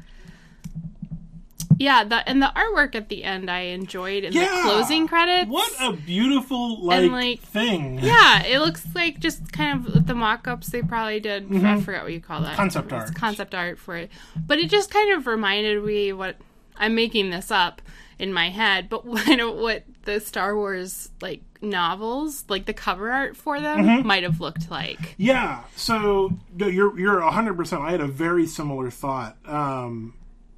Yeah, 1.76 2.04
the 2.04 2.28
and 2.28 2.40
the 2.40 2.52
artwork 2.54 2.94
at 2.94 3.08
the 3.08 3.24
end 3.24 3.50
I 3.50 3.60
enjoyed 3.60 4.22
in 4.24 4.32
Yeah. 4.32 4.44
the 4.44 4.62
closing 4.62 5.08
credits. 5.08 5.50
What 5.50 5.72
a 5.80 5.92
beautiful 5.92 6.80
like, 6.84 7.10
like, 7.10 7.40
thing. 7.40 7.98
Yeah, 8.00 8.44
it 8.44 8.60
looks 8.60 8.86
like 8.94 9.18
just 9.18 9.52
kind 9.52 9.84
of 9.84 10.06
the 10.06 10.14
mock-ups 10.14 10.68
they 10.68 10.82
probably 10.82 11.18
did. 11.20 11.52
I 11.64 11.80
forgot 11.80 12.04
what 12.04 12.12
you 12.12 12.20
call 12.20 12.42
that. 12.42 12.48
Mm-hmm. 12.50 12.56
Concept 12.56 12.92
art. 12.92 13.14
Concept 13.14 13.54
art 13.54 13.78
for 13.78 13.96
it. 13.96 14.10
But 14.46 14.58
it 14.58 14.70
just 14.70 14.90
kind 14.90 15.12
of 15.12 15.26
reminded 15.26 15.82
me 15.84 16.12
what 16.12 16.36
I'm 16.76 16.94
making 16.94 17.30
this 17.30 17.50
up 17.50 17.82
in 18.18 18.32
my 18.32 18.50
head, 18.50 18.88
but 18.88 19.04
what 19.06 19.56
what 19.56 19.84
the 20.04 20.20
Star 20.20 20.56
Wars 20.56 21.10
like 21.20 21.42
novels, 21.60 22.44
like 22.48 22.66
the 22.66 22.74
cover 22.74 23.10
art 23.10 23.36
for 23.36 23.60
them 23.60 23.78
Mm-hmm. 23.86 24.06
might 24.06 24.22
have 24.22 24.40
looked 24.40 24.70
like. 24.70 25.14
Yeah. 25.16 25.64
So 25.76 26.36
you're 26.56 26.98
you're 26.98 27.20
hundred 27.22 27.56
percent. 27.56 27.82
I 27.82 27.90
had 27.92 28.00
a 28.00 28.06
very 28.06 28.46
similar 28.46 28.90
thought. 28.90 29.36
Um, 29.46 30.14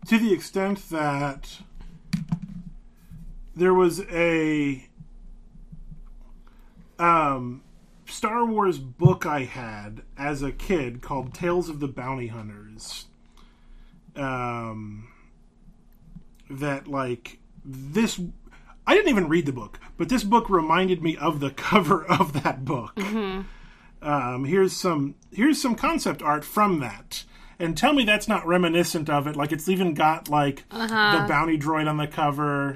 to 0.09 0.19
the 0.19 0.33
extent 0.33 0.89
that 0.91 1.59
there 3.55 3.75
was 3.75 4.01
a 4.11 4.87
um, 6.99 7.63
Star 8.07 8.45
Wars 8.45 8.79
book 8.79 9.27
I 9.27 9.45
had 9.45 10.03
as 10.17 10.43
a 10.43 10.53
kid 10.53 11.03
called 11.03 11.35
Tales 11.35 11.69
of 11.69 11.81
the 11.81 11.89
Bounty 11.89 12.29
Hunters. 12.29 13.07
Um, 14.15 15.09
that 16.49 16.87
like 16.89 17.39
this. 17.67 18.21
I 18.87 18.95
didn't 18.95 19.09
even 19.11 19.29
read 19.29 19.47
the 19.47 19.53
book, 19.53 19.81
but 19.97 20.09
this 20.09 20.23
book 20.23 20.49
reminded 20.49 21.03
me 21.03 21.17
of 21.17 21.41
the 21.41 21.51
cover 21.57 22.05
of 22.05 22.33
that 22.45 22.65
book. 22.65 22.93
Um, 24.03 24.45
here's 24.45 24.73
some 24.73 25.17
here's 25.33 25.61
some 25.61 25.75
concept 25.75 26.23
art 26.23 26.45
from 26.45 26.79
that, 26.81 27.25
and 27.59 27.77
tell 27.77 27.93
me 27.93 28.05
that's 28.05 28.29
not 28.29 28.47
reminiscent 28.47 29.11
of 29.11 29.27
it. 29.27 29.35
Like 29.37 29.51
it's 29.53 29.69
even 29.69 29.95
got 29.95 30.29
like 30.29 30.65
the 31.23 31.27
bounty 31.29 31.59
droid 31.59 31.89
on 31.89 31.97
the 31.97 32.07
cover, 32.07 32.73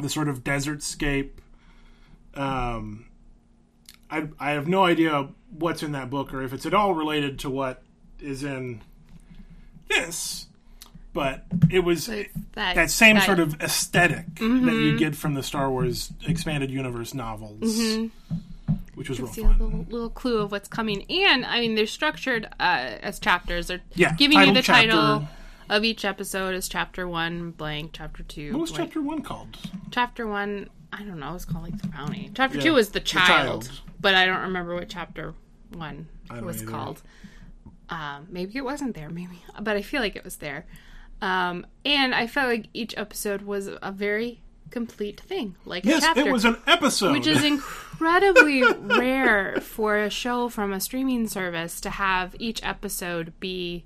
the 0.00 0.08
sort 0.08 0.28
of 0.28 0.42
desert 0.42 0.82
scape. 0.82 1.40
Um, 2.34 3.06
I 4.10 4.28
I 4.40 4.50
have 4.52 4.66
no 4.66 4.84
idea 4.84 5.28
what's 5.50 5.82
in 5.84 5.92
that 5.92 6.10
book 6.10 6.34
or 6.34 6.42
if 6.42 6.52
it's 6.52 6.66
at 6.66 6.74
all 6.74 6.94
related 6.94 7.38
to 7.40 7.50
what 7.50 7.82
is 8.18 8.42
in 8.42 8.80
this, 9.88 10.46
but 11.14 11.44
it 11.70 11.80
was 11.80 12.06
that, 12.06 12.26
that 12.74 12.90
same 12.90 13.16
that- 13.16 13.24
sort 13.24 13.40
of 13.40 13.58
esthetic 13.62 14.34
that 14.36 14.42
you 14.74 14.98
get 14.98 15.14
from 15.16 15.32
the 15.34 15.42
Star 15.42 15.70
Wars 15.70 16.12
expanded 16.26 16.70
universe 16.70 17.14
novels, 17.14 17.78
which 18.94 19.08
was 19.08 19.18
real 19.20 19.28
see 19.32 19.42
a 19.42 19.48
little, 19.48 19.86
little 19.88 20.10
clue 20.10 20.38
of 20.38 20.50
what's 20.52 20.68
coming. 20.68 21.04
And 21.10 21.46
I 21.46 21.60
mean, 21.60 21.74
they're 21.74 21.86
structured 21.86 22.46
uh, 22.60 22.98
as 23.02 23.18
chapters. 23.18 23.68
They're 23.68 23.80
Yeah, 23.94 24.14
giving 24.14 24.38
you 24.40 24.52
the 24.52 24.60
chapter. 24.62 24.90
title 24.90 25.28
of 25.70 25.82
each 25.82 26.04
episode 26.04 26.54
as 26.54 26.68
chapter 26.68 27.08
one 27.08 27.50
blank, 27.52 27.92
chapter 27.94 28.22
two. 28.22 28.52
What 28.52 28.60
was 28.60 28.70
blank. 28.72 28.88
chapter 28.90 29.00
one 29.00 29.22
called? 29.22 29.56
Chapter 29.90 30.26
one, 30.26 30.68
I 30.92 31.02
don't 31.04 31.18
know. 31.18 31.30
It 31.30 31.34
was 31.34 31.44
called 31.46 31.64
like 31.64 31.80
the 31.80 31.88
bounty. 31.88 32.30
Chapter 32.34 32.58
Yeah, 32.58 32.64
two 32.64 32.72
was 32.74 32.88
the 32.88 32.94
the 32.94 33.00
child, 33.00 33.62
child. 33.64 33.80
but 34.00 34.14
I 34.14 34.26
don't 34.26 34.42
remember 34.42 34.74
what 34.74 34.88
chapter 34.88 35.32
one 35.72 36.06
was 36.42 36.62
either. 36.62 36.70
called. 36.70 37.02
Um, 37.90 38.26
maybe 38.30 38.56
it 38.56 38.64
wasn't 38.64 38.94
there. 38.94 39.10
Maybe, 39.10 39.42
but 39.60 39.76
I 39.76 39.82
feel 39.82 40.00
like 40.00 40.16
it 40.16 40.24
was 40.24 40.36
there. 40.36 40.66
Um, 41.22 41.66
and 41.84 42.14
I 42.14 42.26
felt 42.26 42.48
like 42.48 42.66
each 42.74 42.96
episode 42.96 43.42
was 43.42 43.68
a 43.82 43.92
very 43.92 44.40
complete 44.70 45.20
thing, 45.20 45.54
like 45.64 45.84
a 45.84 45.88
Yes, 45.88 46.02
chapter 46.02 46.26
it 46.28 46.32
was 46.32 46.44
an 46.44 46.56
episode. 46.66 47.12
which 47.12 47.26
is 47.26 47.44
incredibly 47.44 48.62
rare 48.80 49.60
for 49.60 49.96
a 49.98 50.10
show 50.10 50.48
from 50.48 50.72
a 50.72 50.80
streaming 50.80 51.28
service 51.28 51.80
to 51.82 51.90
have 51.90 52.34
each 52.38 52.62
episode 52.64 53.32
be 53.40 53.84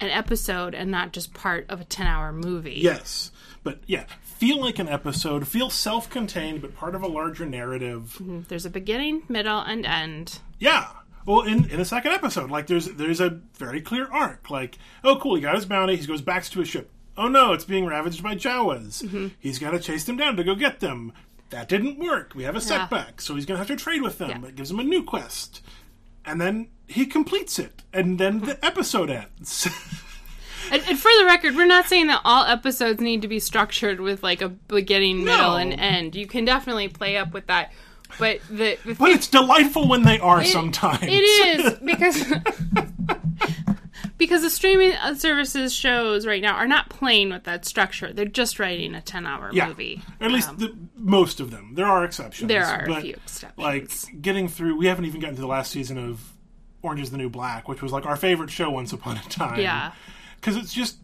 an 0.00 0.08
episode 0.10 0.74
and 0.74 0.90
not 0.90 1.12
just 1.12 1.34
part 1.34 1.66
of 1.68 1.80
a 1.80 1.84
10 1.84 2.06
hour 2.06 2.32
movie. 2.32 2.78
yes, 2.82 3.30
but 3.62 3.80
yeah, 3.86 4.04
feel 4.22 4.60
like 4.60 4.78
an 4.78 4.88
episode, 4.88 5.46
feel 5.48 5.70
self-contained, 5.70 6.60
but 6.62 6.74
part 6.74 6.94
of 6.94 7.02
a 7.02 7.06
larger 7.08 7.46
narrative. 7.46 8.16
There's 8.48 8.66
a 8.66 8.70
beginning, 8.70 9.22
middle, 9.28 9.60
and 9.60 9.84
end. 9.86 10.38
Yeah. 10.58 10.86
Well, 11.26 11.42
in, 11.42 11.70
in 11.70 11.78
the 11.78 11.84
second 11.84 12.12
episode, 12.12 12.50
like 12.50 12.66
there's 12.66 12.86
there's 12.86 13.20
a 13.20 13.40
very 13.56 13.80
clear 13.80 14.06
arc. 14.12 14.50
Like, 14.50 14.78
oh, 15.02 15.16
cool, 15.16 15.36
he 15.36 15.40
got 15.40 15.54
his 15.54 15.64
bounty. 15.66 15.96
He 15.96 16.06
goes 16.06 16.22
back 16.22 16.44
to 16.44 16.60
his 16.60 16.68
ship. 16.68 16.90
Oh 17.16 17.28
no, 17.28 17.52
it's 17.52 17.64
being 17.64 17.86
ravaged 17.86 18.22
by 18.22 18.34
Jawas. 18.34 19.02
Mm-hmm. 19.04 19.28
He's 19.38 19.58
got 19.58 19.70
to 19.70 19.78
chase 19.78 20.04
them 20.04 20.16
down 20.16 20.36
to 20.36 20.44
go 20.44 20.54
get 20.54 20.80
them. 20.80 21.12
That 21.50 21.68
didn't 21.68 21.98
work. 21.98 22.32
We 22.34 22.42
have 22.44 22.56
a 22.56 22.60
setback, 22.60 23.20
so 23.20 23.34
he's 23.36 23.46
gonna 23.46 23.58
have 23.58 23.68
to 23.68 23.76
trade 23.76 24.02
with 24.02 24.18
them. 24.18 24.42
Yeah. 24.42 24.48
It 24.48 24.56
gives 24.56 24.70
him 24.70 24.80
a 24.80 24.84
new 24.84 25.04
quest, 25.04 25.62
and 26.24 26.40
then 26.40 26.68
he 26.88 27.06
completes 27.06 27.58
it, 27.58 27.82
and 27.92 28.18
then 28.18 28.40
the 28.40 28.62
episode 28.64 29.10
ends. 29.10 29.68
And, 30.72 30.82
and 30.88 30.98
for 30.98 31.10
the 31.18 31.26
record, 31.26 31.56
we're 31.56 31.66
not 31.66 31.88
saying 31.88 32.06
that 32.06 32.22
all 32.24 32.46
episodes 32.46 32.98
need 32.98 33.20
to 33.20 33.28
be 33.28 33.38
structured 33.38 34.00
with 34.00 34.22
like 34.22 34.40
a 34.40 34.48
beginning, 34.48 35.22
middle, 35.22 35.50
No. 35.52 35.56
and 35.58 35.78
end. 35.78 36.16
You 36.16 36.26
can 36.26 36.46
definitely 36.46 36.88
play 36.88 37.18
up 37.18 37.34
with 37.34 37.48
that. 37.48 37.70
But 38.18 38.40
the, 38.48 38.78
the 38.84 38.94
But 38.94 39.10
it's 39.10 39.26
delightful 39.28 39.88
when 39.88 40.02
they 40.02 40.18
are 40.20 40.42
It- 40.42 40.46
sometimes. 40.48 41.02
It 41.02 41.22
is 41.22 41.74
because 41.84 42.24
because 44.18 44.42
the 44.42 44.50
streaming 44.50 44.92
services 45.16 45.74
shows 45.74 46.26
right 46.26 46.42
now 46.42 46.54
are 46.54 46.66
not 46.66 46.88
playing 46.88 47.30
with 47.30 47.44
that 47.44 47.64
structure. 47.64 48.12
They're 48.12 48.24
just 48.24 48.58
writing 48.58 48.94
a 48.94 49.00
ten-hour 49.00 49.50
yeah. 49.52 49.68
movie. 49.68 50.02
Or 50.20 50.26
at 50.26 50.32
least 50.32 50.48
um, 50.50 50.56
the, 50.58 50.76
most 50.96 51.40
of 51.40 51.50
them. 51.50 51.72
There 51.74 51.86
are 51.86 52.04
exceptions. 52.04 52.48
There 52.48 52.64
are 52.64 52.84
a 52.88 53.00
few 53.00 53.14
exceptions. 53.14 53.58
Like 53.58 54.22
getting 54.22 54.48
through. 54.48 54.76
We 54.76 54.86
haven't 54.86 55.04
even 55.06 55.20
gotten 55.20 55.36
to 55.36 55.40
the 55.40 55.48
last 55.48 55.72
season 55.72 55.98
of 55.98 56.32
Orange 56.82 57.00
Is 57.00 57.10
the 57.10 57.18
New 57.18 57.30
Black, 57.30 57.68
which 57.68 57.82
was 57.82 57.92
like 57.92 58.06
our 58.06 58.16
favorite 58.16 58.50
show 58.50 58.70
once 58.70 58.92
upon 58.92 59.16
a 59.16 59.22
time. 59.28 59.60
Yeah. 59.60 59.92
because 60.36 60.56
it's 60.56 60.72
just 60.72 60.98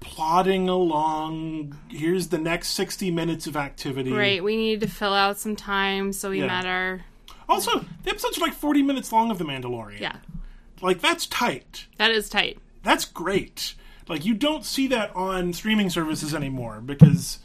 plodding 0.00 0.68
along. 0.68 1.78
Here's 1.88 2.28
the 2.28 2.38
next 2.38 2.68
sixty 2.70 3.10
minutes 3.10 3.46
of 3.46 3.56
activity. 3.56 4.12
Right, 4.12 4.42
we 4.42 4.56
need 4.56 4.80
to 4.80 4.86
fill 4.88 5.12
out 5.14 5.38
some 5.38 5.56
time, 5.56 6.12
so 6.12 6.30
we 6.30 6.40
Yeah. 6.40 6.46
met 6.46 6.66
our 6.66 7.02
Also, 7.48 7.84
the 8.02 8.10
episodes 8.10 8.38
are 8.38 8.40
like 8.42 8.54
forty 8.54 8.82
minutes 8.82 9.12
long 9.12 9.30
of 9.30 9.38
The 9.38 9.44
Mandalorian. 9.44 10.00
yeah. 10.00 10.16
like 10.80 11.00
that's 11.00 11.26
tight. 11.26 11.86
That 11.96 12.10
is 12.10 12.28
tight. 12.28 12.58
That's 12.82 13.04
great. 13.04 13.74
Like 14.08 14.24
you 14.24 14.34
don't 14.34 14.64
see 14.64 14.86
that 14.88 15.14
on 15.16 15.52
streaming 15.52 15.90
services 15.90 16.34
anymore 16.34 16.80
because, 16.84 17.38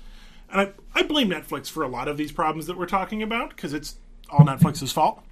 and 0.52 0.62
I 0.62 0.70
I 0.94 1.04
blame 1.04 1.30
Netflix 1.30 1.70
for 1.70 1.84
a 1.84 1.88
lot 1.88 2.08
of 2.08 2.18
these 2.18 2.32
problems 2.32 2.68
that 2.68 2.78
we're 2.78 2.86
talking 2.86 3.24
about 3.24 3.50
because 3.50 3.74
it's 3.74 3.96
all 4.30 4.42
Netflix's 4.46 4.92
fault. 4.92 5.24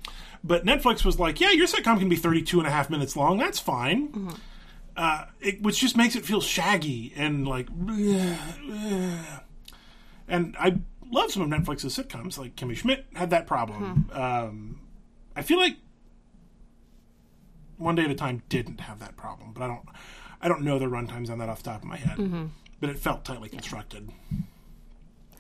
But 0.44 0.66
Netflix 0.66 1.04
was 1.04 1.20
like, 1.20 1.42
yeah, 1.42 1.52
your 1.52 1.68
sitcom 1.68 2.00
can 2.00 2.08
be 2.08 2.16
32 2.16 2.60
and 2.60 2.68
a 2.68 2.72
half 2.72 2.90
minutes 2.90 3.16
long. 3.18 3.38
That's 3.38 3.60
fine. 3.60 4.08
Mm-hmm. 4.08 4.30
Uh, 5.00 5.26
it, 5.40 5.62
which 5.62 5.80
just 5.80 5.96
makes 5.96 6.14
it 6.18 6.26
feel 6.26 6.42
shaggy 6.42 7.14
and 7.16 7.48
like. 7.48 7.68
And 10.28 10.56
I 10.60 10.78
love 11.10 11.32
some 11.32 11.42
of 11.42 11.50
Netflix's 11.50 11.98
sitcoms. 11.98 12.38
Like 12.38 12.56
Kimmy 12.56 12.76
Schmidt 12.78 13.06
had 13.16 13.32
that 13.32 13.48
problem. 13.48 14.10
Um, 14.14 14.80
I 15.36 15.42
feel 15.42 15.58
like 15.58 15.78
One 17.78 17.96
Day 17.96 18.04
at 18.04 18.12
a 18.12 18.16
Time 18.16 18.44
didn't 18.48 18.82
have 18.82 19.00
that 19.00 19.18
problem, 19.18 19.52
but 19.54 19.64
I 19.64 19.68
don't. 19.68 19.86
I 20.42 20.48
don't 20.48 20.62
know 20.62 20.78
the 20.80 20.86
runtimes 20.86 21.30
on 21.30 21.40
that 21.40 21.50
off 21.50 21.64
the 21.64 21.72
top 21.72 21.82
of 21.82 21.88
my 21.88 21.98
head. 21.98 22.50
But 22.80 22.90
it 22.92 23.00
felt 23.00 23.26
tightly 23.26 23.50
constructed. 23.50 24.10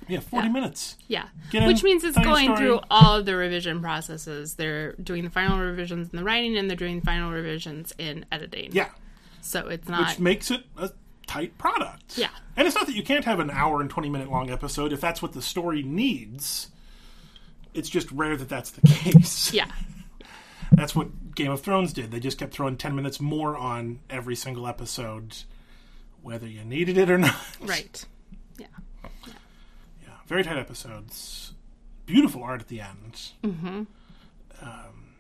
Yeah, 0.09 0.19
40 0.21 0.47
Yeah. 0.47 0.51
minutes. 0.53 0.97
Yeah. 1.07 1.27
In, 1.53 1.67
Which 1.67 1.83
means 1.83 2.03
it's 2.03 2.17
going 2.17 2.55
through 2.57 2.79
all 2.89 3.15
of 3.17 3.25
the 3.25 3.35
revision 3.35 3.79
processes. 3.79 4.55
They're 4.55 4.93
doing 4.93 5.23
the 5.23 5.29
final 5.29 5.59
revisions 5.59 6.09
in 6.11 6.17
the 6.17 6.23
writing 6.23 6.57
and 6.57 6.67
they're 6.69 6.75
doing 6.75 6.99
final 6.99 7.31
revisions 7.31 7.93
in 7.99 8.25
editing. 8.31 8.71
Yeah, 8.73 8.89
So 9.41 9.67
it's 9.67 9.87
not 9.87 10.09
which 10.09 10.19
makes 10.19 10.51
it 10.51 10.63
a 10.77 10.91
tight 11.27 11.57
product. 11.57 12.17
Yeah. 12.17 12.29
And 12.55 12.67
it's 12.67 12.75
not 12.75 12.87
that 12.87 12.95
you 12.95 13.03
can't 13.03 13.25
have 13.25 13.39
an 13.39 13.49
hour 13.51 13.81
and 13.81 13.89
20 13.89 14.09
minute 14.09 14.29
long 14.29 14.49
episode 14.49 14.91
if 14.93 14.99
that's 15.01 15.21
what 15.21 15.33
the 15.33 15.41
story 15.41 15.83
needs. 15.83 16.69
It's 17.73 17.89
just 17.89 18.11
rare 18.11 18.35
that 18.35 18.49
that's 18.49 18.71
the 18.71 18.81
case. 18.87 19.53
Yeah. 19.53 19.69
That's 20.71 20.95
what 20.95 21.35
Game 21.35 21.51
of 21.51 21.61
Thrones 21.61 21.93
did. 21.93 22.11
They 22.11 22.19
just 22.19 22.37
kept 22.37 22.53
throwing 22.53 22.77
10 22.77 22.95
minutes 22.95 23.19
more 23.19 23.55
on 23.57 23.99
every 24.09 24.35
single 24.35 24.67
episode, 24.67 25.37
whether 26.21 26.47
you 26.47 26.63
needed 26.63 26.97
it 26.97 27.09
or 27.09 27.17
not. 27.17 27.35
Right. 27.61 28.05
Yeah. 28.57 28.67
Yeah, 29.03 30.13
very 30.27 30.43
tight 30.43 30.57
episodes. 30.57 31.53
Beautiful 32.05 32.43
art 32.43 32.61
at 32.61 32.67
the 32.67 32.81
end. 32.81 33.31
Mm-hmm. 33.43 33.83
Um, 34.61 35.13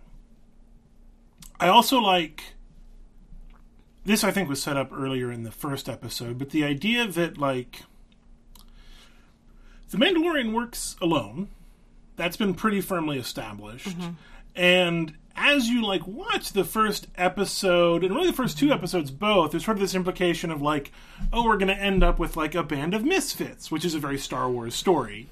I 1.59 1.67
also 1.67 1.99
like. 1.99 2.43
This, 4.05 4.23
I 4.23 4.31
think, 4.31 4.49
was 4.49 4.61
set 4.61 4.77
up 4.77 4.91
earlier 4.93 5.31
in 5.31 5.43
the 5.43 5.51
first 5.51 5.89
episode, 5.89 6.37
but 6.37 6.49
the 6.51 6.63
idea 6.63 7.07
that, 7.07 7.37
like. 7.37 7.83
The 9.91 9.97
Mandalorian 9.97 10.53
works 10.53 10.95
alone. 11.01 11.49
That's 12.15 12.37
been 12.37 12.53
pretty 12.53 12.81
firmly 12.81 13.17
established. 13.17 13.89
Mm-hmm. 13.89 14.11
And 14.55 15.13
as 15.35 15.67
you 15.69 15.85
like 15.85 16.05
watch 16.05 16.51
the 16.51 16.65
first 16.65 17.07
episode 17.15 18.03
and 18.03 18.13
really 18.13 18.27
the 18.27 18.33
first 18.33 18.59
two 18.59 18.65
mm-hmm. 18.65 18.73
episodes 18.73 19.09
both, 19.09 19.51
there's 19.51 19.65
sort 19.65 19.77
of 19.77 19.81
this 19.81 19.95
implication 19.95 20.51
of 20.51 20.61
like, 20.61 20.91
oh, 21.31 21.45
we're 21.45 21.57
going 21.57 21.75
to 21.75 21.81
end 21.81 22.03
up 22.03 22.19
with 22.19 22.35
like 22.35 22.55
a 22.55 22.63
band 22.63 22.93
of 22.93 23.05
misfits, 23.05 23.71
which 23.71 23.85
is 23.85 23.95
a 23.95 23.99
very 23.99 24.17
Star 24.17 24.49
Wars 24.49 24.75
story. 24.75 25.27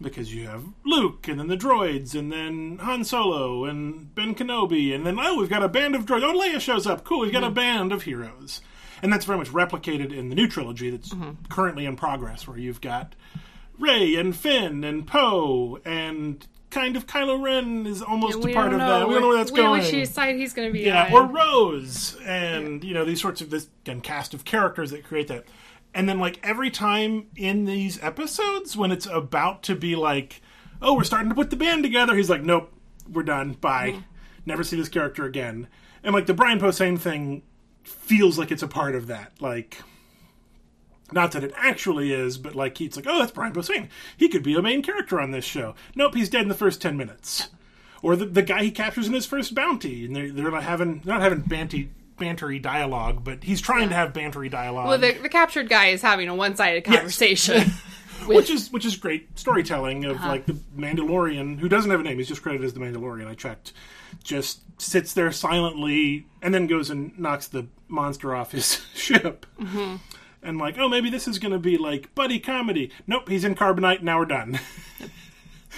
Because 0.00 0.34
you 0.34 0.46
have 0.46 0.64
Luke, 0.84 1.26
and 1.26 1.40
then 1.40 1.48
the 1.48 1.56
droids, 1.56 2.14
and 2.14 2.30
then 2.30 2.78
Han 2.82 3.02
Solo, 3.02 3.64
and 3.64 4.14
Ben 4.14 4.34
Kenobi, 4.34 4.94
and 4.94 5.06
then, 5.06 5.18
oh, 5.18 5.38
we've 5.38 5.48
got 5.48 5.62
a 5.62 5.68
band 5.68 5.94
of 5.94 6.04
droids. 6.04 6.22
Oh, 6.22 6.38
Leia 6.38 6.60
shows 6.60 6.86
up. 6.86 7.02
Cool, 7.02 7.20
we've 7.20 7.32
got 7.32 7.42
a 7.42 7.46
mm-hmm. 7.46 7.54
band 7.54 7.92
of 7.92 8.02
heroes. 8.02 8.60
And 9.02 9.12
that's 9.12 9.24
very 9.24 9.38
much 9.38 9.48
replicated 9.48 10.12
in 10.12 10.28
the 10.28 10.34
new 10.34 10.48
trilogy 10.48 10.90
that's 10.90 11.14
mm-hmm. 11.14 11.46
currently 11.48 11.86
in 11.86 11.96
progress, 11.96 12.46
where 12.46 12.58
you've 12.58 12.80
got 12.80 13.14
Rey 13.78 14.16
and 14.16 14.34
Finn 14.36 14.84
and 14.84 15.06
Poe 15.06 15.78
and 15.84 16.46
kind 16.70 16.96
of 16.96 17.06
Kylo 17.06 17.42
Ren 17.42 17.86
is 17.86 18.02
almost 18.02 18.44
a 18.44 18.52
part 18.52 18.72
of 18.72 18.78
that. 18.78 19.08
We 19.08 19.14
don't 19.14 19.22
know 19.22 19.28
where 19.28 19.38
that's 19.38 19.52
we- 19.52 19.56
going. 19.56 19.82
Which 19.82 20.08
side 20.08 20.36
he's 20.36 20.52
going 20.52 20.68
to 20.68 20.72
be 20.72 20.80
yeah, 20.80 21.06
on. 21.06 21.12
or 21.12 21.26
Rose, 21.26 22.16
and 22.24 22.84
you 22.84 22.92
know 22.92 23.04
these 23.04 23.20
sorts 23.20 23.40
of 23.40 23.50
this 23.50 23.68
again 23.84 24.00
cast 24.00 24.34
of 24.34 24.44
characters 24.44 24.90
that 24.90 25.04
create 25.04 25.28
that. 25.28 25.44
And 25.96 26.06
then 26.06 26.20
like 26.20 26.38
every 26.42 26.70
time 26.70 27.28
in 27.36 27.64
these 27.64 28.00
episodes 28.02 28.76
when 28.76 28.92
it's 28.92 29.06
about 29.06 29.62
to 29.62 29.74
be 29.74 29.96
like, 29.96 30.42
oh, 30.82 30.94
we're 30.94 31.04
starting 31.04 31.30
to 31.30 31.34
put 31.34 31.48
the 31.48 31.56
band 31.56 31.82
together, 31.84 32.14
he's 32.14 32.28
like, 32.28 32.42
nope, 32.42 32.70
we're 33.10 33.22
done. 33.22 33.54
Bye. 33.54 34.02
Never 34.44 34.62
see 34.62 34.76
this 34.76 34.90
character 34.90 35.24
again. 35.24 35.68
And 36.04 36.14
like 36.14 36.26
the 36.26 36.34
Brian 36.34 36.60
Posehn 36.60 36.98
thing 36.98 37.44
feels 37.82 38.38
like 38.38 38.52
it's 38.52 38.62
a 38.62 38.68
part 38.68 38.94
of 38.94 39.06
that. 39.06 39.32
Like 39.40 39.80
not 41.12 41.32
that 41.32 41.42
it 41.42 41.54
actually 41.56 42.12
is, 42.12 42.36
but 42.36 42.54
like 42.54 42.76
he's 42.76 42.94
like, 42.94 43.06
oh, 43.08 43.18
that's 43.18 43.32
Brian 43.32 43.54
Posehn. 43.54 43.88
He 44.18 44.28
could 44.28 44.42
be 44.42 44.54
a 44.54 44.60
main 44.60 44.82
character 44.82 45.18
on 45.18 45.30
this 45.30 45.46
show. 45.46 45.74
Nope, 45.94 46.14
he's 46.14 46.28
dead 46.28 46.42
in 46.42 46.48
the 46.48 46.54
first 46.54 46.82
ten 46.82 46.98
minutes. 46.98 47.48
Or 48.02 48.16
the, 48.16 48.26
the 48.26 48.42
guy 48.42 48.64
he 48.64 48.70
captures 48.70 49.06
in 49.06 49.14
his 49.14 49.24
first 49.24 49.54
bounty, 49.54 50.04
and 50.04 50.14
they're 50.14 50.30
they're 50.30 50.50
not 50.50 50.62
having 50.62 51.00
they're 51.00 51.14
not 51.14 51.22
having 51.22 51.40
banty 51.40 51.88
bantery 52.18 52.60
dialogue, 52.60 53.22
but 53.24 53.44
he's 53.44 53.60
trying 53.60 53.88
to 53.90 53.94
have 53.94 54.12
bantery 54.12 54.50
dialogue, 54.50 54.88
well, 54.88 54.98
the, 54.98 55.12
the 55.12 55.28
captured 55.28 55.68
guy 55.68 55.86
is 55.88 56.02
having 56.02 56.28
a 56.28 56.34
one-sided 56.34 56.84
conversation. 56.84 57.70
which 58.26 58.50
is 58.50 58.72
which 58.72 58.84
is 58.84 58.96
great 58.96 59.38
storytelling 59.38 60.04
of 60.04 60.16
Uh-huh. 60.16 60.28
like 60.28 60.46
the 60.46 60.54
Mandalorian, 60.76 61.58
who 61.58 61.68
doesn't 61.68 61.90
have 61.90 62.00
a 62.00 62.02
name, 62.02 62.18
he's 62.18 62.28
just 62.28 62.42
credited 62.42 62.64
as 62.66 62.72
the 62.74 62.80
Mandalorian. 62.80 63.26
I 63.26 63.34
checked, 63.34 63.72
just 64.24 64.60
sits 64.80 65.12
there 65.12 65.30
silently, 65.32 66.26
and 66.42 66.52
then 66.54 66.66
goes 66.66 66.90
and 66.90 67.16
knocks 67.18 67.46
the 67.48 67.66
monster 67.88 68.34
off 68.34 68.52
his 68.52 68.82
ship. 68.94 69.46
Mm-hmm. 69.60 69.96
And 70.42 70.58
like, 70.58 70.78
oh, 70.78 70.88
maybe 70.88 71.10
this 71.10 71.26
is 71.28 71.38
going 71.38 71.52
to 71.52 71.58
be 71.58 71.76
like 71.76 72.14
buddy 72.14 72.38
comedy. 72.38 72.90
Nope, 73.06 73.28
he's 73.28 73.44
in 73.44 73.54
carbonite. 73.54 74.02
Now 74.02 74.18
we're 74.18 74.26
done. 74.26 74.60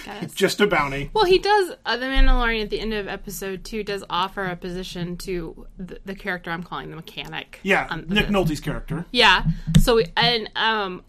Yes. 0.05 0.33
just 0.33 0.61
a 0.61 0.67
bounty. 0.67 1.09
Well, 1.13 1.25
he 1.25 1.39
does. 1.39 1.73
Uh, 1.85 1.97
the 1.97 2.05
Mandalorian 2.05 2.63
at 2.63 2.69
the 2.69 2.79
end 2.79 2.93
of 2.93 3.07
episode 3.07 3.63
two 3.63 3.83
does 3.83 4.03
offer 4.09 4.45
a 4.45 4.55
position 4.55 5.17
to 5.17 5.67
the, 5.77 5.99
the 6.05 6.15
character 6.15 6.51
I'm 6.51 6.63
calling 6.63 6.89
the 6.89 6.95
mechanic. 6.95 7.59
Yeah, 7.63 7.87
on 7.89 8.07
Nick 8.07 8.27
this. 8.27 8.35
Nolte's 8.35 8.59
character. 8.59 9.05
Yeah. 9.11 9.43
So 9.81 10.01
and 10.17 10.49
um 10.55 11.03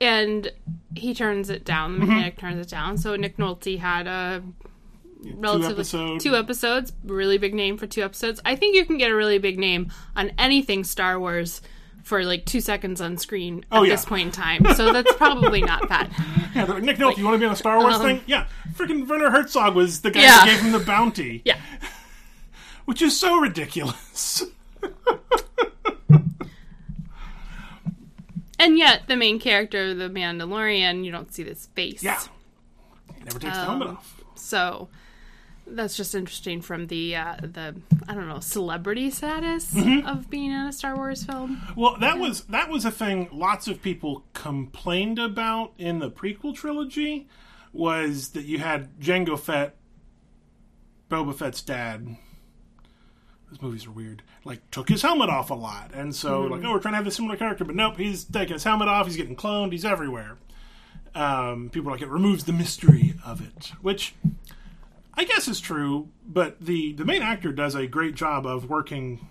and 0.00 0.50
he 0.94 1.14
turns 1.14 1.50
it 1.50 1.64
down. 1.64 1.92
Mm-hmm. 1.92 2.00
The 2.00 2.06
mechanic 2.06 2.38
turns 2.38 2.66
it 2.66 2.70
down. 2.70 2.96
So 2.98 3.16
Nick 3.16 3.36
Nolte 3.36 3.78
had 3.78 4.06
a 4.06 4.42
relatively 5.34 5.72
episode- 5.74 6.20
two 6.20 6.36
episodes, 6.36 6.92
really 7.04 7.38
big 7.38 7.54
name 7.54 7.76
for 7.76 7.86
two 7.86 8.02
episodes. 8.02 8.40
I 8.44 8.54
think 8.56 8.76
you 8.76 8.84
can 8.86 8.98
get 8.98 9.10
a 9.10 9.14
really 9.14 9.38
big 9.38 9.58
name 9.58 9.90
on 10.14 10.32
anything 10.38 10.84
Star 10.84 11.18
Wars 11.18 11.60
for 12.08 12.24
like 12.24 12.46
two 12.46 12.60
seconds 12.62 13.00
on 13.02 13.18
screen 13.18 13.58
at 13.70 13.78
Oh, 13.78 13.82
yeah. 13.82 13.90
this 13.94 14.04
point 14.06 14.22
in 14.26 14.32
time. 14.32 14.64
So 14.74 14.92
that's 14.94 15.12
probably 15.16 15.60
not 15.62 15.88
bad. 15.88 16.10
Yeah, 16.54 16.64
they're 16.64 16.76
like, 16.76 16.82
Nick 16.84 16.96
Nolte, 16.96 17.18
you 17.18 17.24
want 17.24 17.34
to 17.34 17.38
be 17.38 17.44
on 17.44 17.52
a 17.52 17.56
Star 17.56 17.78
Wars 17.78 17.96
um, 17.96 18.00
thing? 18.02 18.22
Yeah, 18.26 18.46
freaking 18.74 19.06
Werner 19.06 19.30
Herzog 19.30 19.74
was 19.76 20.00
the 20.00 20.10
guy 20.10 20.22
Yeah. 20.22 20.40
who 20.40 20.46
gave 20.46 20.60
him 20.60 20.72
the 20.72 20.78
bounty. 20.80 21.42
Yeah. 21.44 21.60
which 22.86 23.02
is 23.02 23.16
so 23.20 23.38
ridiculous. 23.38 24.44
And 28.60 28.76
yet 28.76 29.02
the 29.06 29.14
main 29.14 29.38
character, 29.38 29.90
of 29.92 29.98
the 29.98 30.08
Mandalorian, 30.08 31.04
you 31.04 31.12
don't 31.12 31.32
see 31.32 31.44
this 31.44 31.66
face. 31.74 32.02
Yeah, 32.02 32.18
he 33.14 33.22
never 33.24 33.38
takes 33.38 33.54
the 33.54 33.60
Um, 33.60 33.66
helmet 33.66 33.88
off. 33.88 34.20
So 34.34 34.88
that's 35.70 35.96
just 35.96 36.14
interesting 36.14 36.60
from 36.60 36.86
the 36.88 37.16
uh, 37.16 37.36
the 37.40 37.74
I 38.08 38.14
don't 38.14 38.28
know 38.28 38.40
celebrity 38.40 39.10
status 39.10 39.72
Mm-hmm. 39.74 40.06
of 40.06 40.28
being 40.30 40.50
in 40.50 40.66
a 40.66 40.72
Star 40.72 40.96
Wars 40.96 41.24
film. 41.24 41.60
Well, 41.76 41.96
that 42.00 42.18
was 42.18 42.42
that 42.44 42.68
was 42.68 42.84
a 42.84 42.90
thing 42.90 43.28
lots 43.32 43.68
of 43.68 43.82
people 43.82 44.24
complained 44.32 45.18
about 45.18 45.72
in 45.78 45.98
the 45.98 46.10
prequel 46.10 46.54
trilogy 46.54 47.28
was 47.72 48.30
that 48.30 48.44
you 48.44 48.58
had 48.58 48.98
Jango 48.98 49.38
Fett, 49.38 49.76
Boba 51.10 51.34
Fett's 51.34 51.62
dad. 51.62 52.16
Those 53.50 53.62
movies 53.62 53.86
are 53.86 53.90
weird. 53.90 54.22
Like 54.44 54.70
took 54.70 54.88
his 54.88 55.02
helmet 55.02 55.30
off 55.30 55.50
a 55.50 55.54
lot, 55.54 55.90
and 55.94 56.14
so 56.14 56.42
like 56.42 56.62
oh 56.64 56.72
we're 56.72 56.80
trying 56.80 56.92
to 56.92 56.98
have 56.98 57.06
a 57.06 57.10
similar 57.10 57.36
character, 57.36 57.64
but 57.64 57.74
nope, 57.76 57.96
he's 57.96 58.24
taking 58.24 58.54
his 58.54 58.64
helmet 58.64 58.88
off. 58.88 59.06
He's 59.06 59.16
getting 59.16 59.36
cloned. 59.36 59.72
He's 59.72 59.84
everywhere. 59.84 60.36
Um, 61.14 61.70
people 61.70 61.88
are 61.88 61.92
like 61.92 62.02
it 62.02 62.08
removes 62.08 62.44
the 62.44 62.52
mystery 62.52 63.14
of 63.24 63.40
it, 63.40 63.72
which 63.80 64.14
I 65.18 65.24
guess 65.24 65.48
is 65.48 65.60
true. 65.60 66.08
But 66.24 66.60
the 66.60 66.92
the 66.92 67.04
main 67.04 67.22
actor 67.22 67.52
does 67.52 67.74
a 67.74 67.86
great 67.86 68.14
job 68.14 68.46
of 68.46 68.70
working 68.70 69.26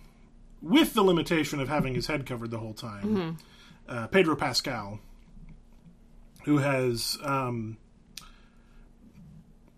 with 0.62 0.94
the 0.94 1.02
limitation 1.02 1.60
of 1.62 1.70
having 1.70 1.96
his 1.96 2.08
head 2.08 2.26
covered 2.26 2.52
the 2.52 2.60
whole 2.60 2.74
time. 2.74 3.38
Uh, 3.88 4.08
Pedro 4.08 4.36
Pascal, 4.36 5.00
who 6.44 6.58
has 6.58 7.18
um, 7.24 7.78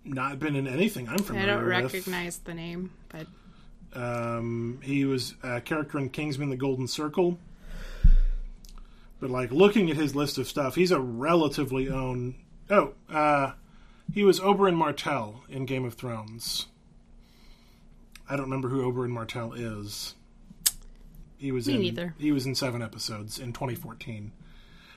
not 0.03 0.39
been 0.39 0.55
in 0.55 0.67
anything 0.67 1.07
I'm 1.07 1.19
familiar. 1.19 1.45
With. 1.45 1.67
I 1.67 1.79
don't 1.81 1.83
with. 1.83 1.93
recognize 1.93 2.39
the 2.39 2.55
name, 2.55 2.91
but 3.09 3.27
Um, 3.93 4.79
he 4.83 5.05
was 5.05 5.35
a 5.43 5.61
character 5.61 5.99
in 5.99 6.09
Kingsman: 6.09 6.49
The 6.49 6.57
Golden 6.57 6.87
Circle. 6.87 7.37
But 9.19 9.29
like 9.29 9.51
looking 9.51 9.91
at 9.91 9.97
his 9.97 10.15
list 10.15 10.37
of 10.37 10.47
stuff, 10.47 10.75
he's 10.75 10.91
a 10.91 10.99
relatively 10.99 11.89
own. 11.89 12.35
Oh, 12.69 12.93
uh, 13.09 13.51
he 14.13 14.23
was 14.23 14.39
Oberyn 14.39 14.75
Martell 14.75 15.43
in 15.49 15.65
Game 15.65 15.85
of 15.85 15.93
Thrones. 15.95 16.67
I 18.29 18.33
don't 18.35 18.45
remember 18.45 18.69
who 18.69 18.81
Oberyn 18.91 19.09
Martell 19.09 19.53
is. 19.53 20.15
He 21.37 21.51
was 21.51 21.67
Me 21.67 21.75
in 21.75 21.81
neither. 21.81 22.15
he 22.19 22.31
was 22.31 22.45
in 22.45 22.53
seven 22.53 22.81
episodes 22.81 23.39
in 23.39 23.53
2014, 23.53 24.31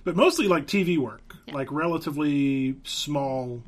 but 0.05 0.17
mostly 0.17 0.49
like 0.49 0.67
TV 0.67 0.99
work, 0.99 1.37
like 1.53 1.71
relatively 1.71 2.77
small, 2.85 3.63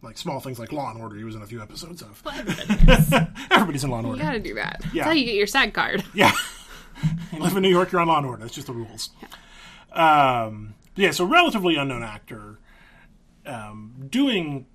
like 0.00 0.16
small 0.16 0.40
things 0.40 0.58
like 0.58 0.72
Law 0.72 0.90
and 0.90 1.00
Order. 1.02 1.16
He 1.16 1.24
was 1.24 1.34
in 1.34 1.42
a 1.42 1.46
few 1.46 1.60
episodes 1.60 2.00
of. 2.02 2.22
Everybody's 3.50 3.84
in 3.84 3.90
Law 3.90 3.98
and 3.98 4.06
Order. 4.06 4.18
you 4.18 4.24
gotta 4.24 4.40
do 4.40 4.54
that. 4.54 4.80
Yeah. 4.86 5.04
That's 5.04 5.06
how 5.06 5.12
you 5.12 5.26
get 5.26 5.34
your 5.34 5.46
SAG 5.46 5.74
card. 5.74 6.02
Yeah. 6.14 6.32
you 7.32 7.38
live 7.40 7.56
in 7.56 7.62
New 7.62 7.68
York, 7.70 7.92
you're 7.92 8.00
on 8.00 8.08
Law 8.08 8.18
and 8.18 8.26
Order. 8.26 8.42
That's 8.42 8.54
just 8.54 8.66
the 8.68 8.72
rules. 8.72 9.10
Um, 9.92 10.74
yeah, 10.96 11.10
so 11.10 11.24
relatively 11.24 11.76
unknown 11.76 12.02
actor, 12.02 12.58
um, 13.46 14.06
doing 14.10 14.66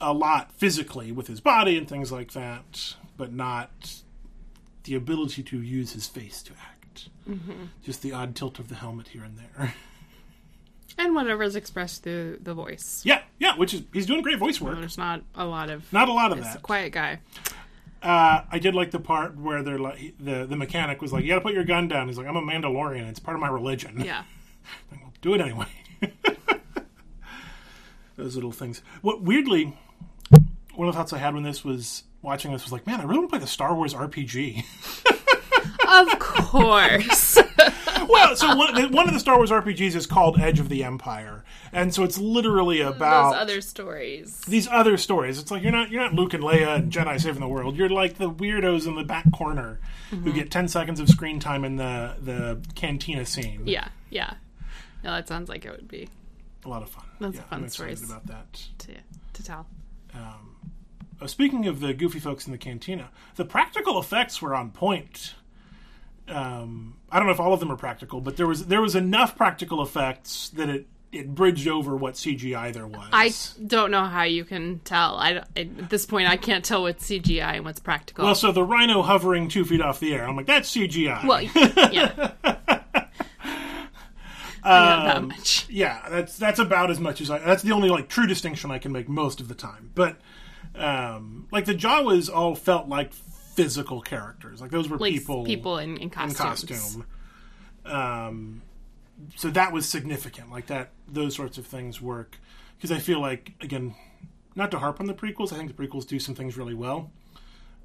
a 0.00 0.12
lot 0.12 0.52
physically 0.52 1.10
with 1.12 1.26
his 1.26 1.40
body 1.40 1.76
and 1.78 1.88
things 1.88 2.10
like 2.12 2.32
that, 2.32 2.94
but 3.16 3.32
not 3.32 4.02
the 4.84 4.94
ability 4.94 5.42
to 5.42 5.60
use 5.60 5.92
his 5.92 6.06
face 6.06 6.42
to 6.44 6.52
act. 6.52 7.08
Just 7.82 8.02
the 8.02 8.12
odd 8.12 8.36
tilt 8.36 8.58
of 8.58 8.68
the 8.68 8.74
helmet 8.76 9.08
here 9.08 9.24
and 9.24 9.36
there. 9.38 9.74
And 10.98 11.14
whatever 11.14 11.42
is 11.42 11.56
expressed 11.56 12.04
through 12.04 12.38
the 12.40 12.54
voice. 12.54 13.02
yeah, 13.04 13.20
yeah, 13.38 13.54
which 13.58 13.74
is 13.74 13.82
he's 13.92 14.06
doing 14.06 14.22
great 14.22 14.38
voice 14.38 14.62
work. 14.62 14.78
There's 14.78 14.96
not 14.96 15.20
a 15.34 15.44
lot 15.44 15.68
of. 15.68 15.92
Not 15.92 16.08
a 16.08 16.12
lot 16.14 16.32
of 16.32 16.38
He's 16.38 16.46
a 16.46 16.52
that. 16.54 16.62
quiet 16.62 16.92
guy. 16.92 17.18
Uh, 18.02 18.44
I 18.50 18.58
did 18.58 18.74
like 18.74 18.92
the 18.92 18.98
part 18.98 19.36
where 19.36 19.62
they're 19.62 19.78
like 19.78 20.14
the 20.18 20.46
the 20.46 20.56
mechanic 20.56 21.02
was 21.02 21.12
like, 21.12 21.22
"You 21.24 21.28
got 21.28 21.34
to 21.34 21.40
put 21.42 21.52
your 21.52 21.64
gun 21.64 21.86
down." 21.88 22.08
He's 22.08 22.16
like, 22.16 22.26
"I'm 22.26 22.36
a 22.36 22.40
Mandalorian. 22.40 23.10
It's 23.10 23.18
part 23.20 23.34
of 23.34 23.42
my 23.42 23.48
religion." 23.48 24.00
Yeah. 24.02 24.22
Like, 24.90 25.00
well, 25.02 25.12
do 25.20 25.34
it 25.34 25.40
anyway. 25.42 25.66
Those 28.16 28.34
little 28.34 28.52
things. 28.52 28.82
What 29.02 29.22
weirdly, 29.22 29.76
one 30.74 30.88
of 30.88 30.94
the 30.94 30.98
thoughts 30.98 31.12
I 31.12 31.18
had 31.18 31.34
when 31.34 31.42
this 31.42 31.64
was 31.64 32.04
watching 32.22 32.52
this 32.52 32.64
was 32.64 32.72
like, 32.72 32.86
man, 32.86 33.00
I 33.00 33.04
really 33.04 33.18
want 33.18 33.30
to 33.30 33.32
play 33.36 33.40
the 33.40 33.46
Star 33.46 33.74
Wars 33.74 33.94
RPG. 33.94 34.64
Of 35.88 36.18
course. 36.18 37.38
well, 38.08 38.36
so 38.36 38.54
one, 38.56 38.92
one 38.92 39.06
of 39.08 39.14
the 39.14 39.20
Star 39.20 39.36
Wars 39.36 39.50
RPGs 39.50 39.94
is 39.94 40.06
called 40.06 40.38
Edge 40.38 40.58
of 40.58 40.68
the 40.68 40.84
Empire, 40.84 41.44
and 41.72 41.94
so 41.94 42.02
it's 42.02 42.18
literally 42.18 42.80
about 42.80 43.32
Those 43.32 43.40
other 43.40 43.60
stories. 43.60 44.40
these 44.42 44.68
other 44.68 44.96
stories. 44.96 45.38
It's 45.38 45.50
like 45.50 45.62
you're 45.62 45.72
not 45.72 45.90
you're 45.90 46.02
not 46.02 46.14
Luke 46.14 46.34
and 46.34 46.42
Leia 46.42 46.76
and 46.76 46.92
Jedi 46.92 47.20
saving 47.20 47.40
the 47.40 47.48
world. 47.48 47.76
You're 47.76 47.88
like 47.88 48.18
the 48.18 48.30
weirdos 48.30 48.86
in 48.86 48.96
the 48.96 49.04
back 49.04 49.30
corner 49.32 49.78
who 50.10 50.16
mm-hmm. 50.16 50.32
get 50.32 50.50
ten 50.50 50.68
seconds 50.68 51.00
of 51.00 51.08
screen 51.08 51.38
time 51.38 51.64
in 51.64 51.76
the 51.76 52.16
the 52.20 52.60
cantina 52.74 53.24
scene. 53.24 53.62
Yeah, 53.66 53.88
yeah. 54.10 54.34
No, 55.04 55.12
that 55.12 55.28
sounds 55.28 55.48
like 55.48 55.64
it 55.64 55.70
would 55.70 55.88
be 55.88 56.08
a 56.66 56.70
lot 56.70 56.82
of 56.82 56.90
fun. 56.90 57.04
That's 57.20 57.36
yeah, 57.36 57.42
are 57.42 57.44
fun 57.44 57.62
I'm 57.62 57.68
stories. 57.68 58.04
about 58.04 58.26
that. 58.26 58.66
to 58.78 58.92
to 59.32 59.42
tell. 59.42 59.66
Uh, 61.20 61.26
speaking 61.26 61.66
of 61.66 61.80
the 61.80 61.94
goofy 61.94 62.18
folks 62.18 62.46
in 62.46 62.52
the 62.52 62.58
cantina, 62.58 63.10
the 63.36 63.44
practical 63.44 63.98
effects 63.98 64.42
were 64.42 64.54
on 64.54 64.70
point. 64.70 65.34
Um, 66.28 66.96
I 67.10 67.18
don't 67.18 67.26
know 67.26 67.32
if 67.32 67.40
all 67.40 67.52
of 67.52 67.60
them 67.60 67.70
are 67.70 67.76
practical, 67.76 68.20
but 68.20 68.36
there 68.36 68.46
was 68.46 68.66
there 68.66 68.80
was 68.82 68.94
enough 68.94 69.36
practical 69.36 69.82
effects 69.82 70.50
that 70.50 70.68
it 70.68 70.86
it 71.12 71.34
bridged 71.34 71.68
over 71.68 71.96
what 71.96 72.14
CGI 72.14 72.72
there 72.72 72.86
was. 72.86 73.08
I 73.12 73.32
don't 73.64 73.90
know 73.90 74.04
how 74.04 74.24
you 74.24 74.44
can 74.44 74.80
tell. 74.80 75.16
I 75.16 75.42
at 75.56 75.88
this 75.88 76.04
point 76.04 76.28
I 76.28 76.36
can't 76.36 76.64
tell 76.64 76.82
what's 76.82 77.08
CGI 77.08 77.56
and 77.56 77.64
what's 77.64 77.80
practical. 77.80 78.24
well, 78.24 78.34
so 78.34 78.52
the 78.52 78.64
rhino 78.64 79.02
hovering 79.02 79.48
two 79.48 79.64
feet 79.64 79.80
off 79.80 80.00
the 80.00 80.12
air, 80.12 80.28
I'm 80.28 80.36
like, 80.36 80.46
that's 80.46 80.70
CGI. 80.74 81.24
Well, 81.24 81.42
yeah. 81.92 82.32
Got 84.66 85.04
that 85.04 85.22
much. 85.24 85.66
yeah, 85.68 86.06
that's 86.08 86.36
that's 86.36 86.58
about 86.58 86.90
as 86.90 86.98
much 87.00 87.20
as 87.20 87.30
I. 87.30 87.38
That's 87.38 87.62
the 87.62 87.72
only 87.72 87.88
like 87.88 88.08
true 88.08 88.26
distinction 88.26 88.70
I 88.70 88.78
can 88.78 88.92
make 88.92 89.08
most 89.08 89.40
of 89.40 89.48
the 89.48 89.54
time. 89.54 89.90
But 89.94 90.16
um, 90.74 91.48
like 91.52 91.64
the 91.64 91.74
Jawas 91.74 92.32
all 92.32 92.54
felt 92.54 92.88
like 92.88 93.12
physical 93.12 94.00
characters. 94.00 94.60
Like 94.60 94.70
those 94.70 94.88
were 94.88 94.98
Like 94.98 95.12
people 95.12 95.44
people 95.44 95.78
in, 95.78 95.96
in 95.96 96.02
in 96.02 96.10
costume. 96.10 97.06
Um, 97.84 98.62
so 99.36 99.50
that 99.50 99.72
was 99.72 99.88
significant. 99.88 100.50
Like 100.50 100.66
that, 100.66 100.90
those 101.08 101.34
sorts 101.34 101.58
of 101.58 101.66
things 101.66 102.00
work 102.00 102.36
because 102.76 102.92
I 102.92 102.98
feel 102.98 103.20
like 103.20 103.52
again, 103.60 103.94
not 104.54 104.70
to 104.72 104.78
harp 104.78 105.00
on 105.00 105.06
the 105.06 105.14
prequels. 105.14 105.52
I 105.52 105.56
think 105.56 105.74
the 105.74 105.86
prequels 105.86 106.06
do 106.06 106.18
some 106.18 106.34
things 106.34 106.56
really 106.56 106.74
well. 106.74 107.10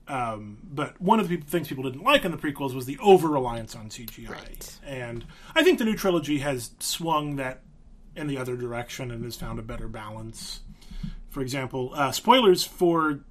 Um, 0.08 0.58
but 0.64 1.00
one 1.02 1.20
of 1.20 1.30
the 1.30 1.38
things 1.38 1.68
people 1.68 1.84
didn't 1.84 2.04
like 2.04 2.26
in 2.26 2.32
the 2.32 2.38
prequels 2.38 2.74
was 2.74 2.86
the 2.86 2.98
over 3.00 3.30
reliance 3.30 3.76
on 3.76 3.90
CGI, 3.90 4.30
Right. 4.30 4.78
and 4.86 5.26
I 5.56 5.64
think 5.64 5.80
the 5.80 5.86
new 5.86 5.96
trilogy 5.96 6.40
has 6.40 6.72
swung 6.80 7.36
that 7.38 7.62
in 8.16 8.28
the 8.28 8.38
other 8.38 8.58
direction 8.58 9.10
and 9.12 9.24
has 9.24 9.38
found 9.38 9.58
a 9.60 9.62
better 9.62 9.88
balance. 9.88 10.62
For 11.30 11.42
example, 11.42 11.92
uh, 11.96 12.12
spoilers 12.12 12.64
for 12.66 13.22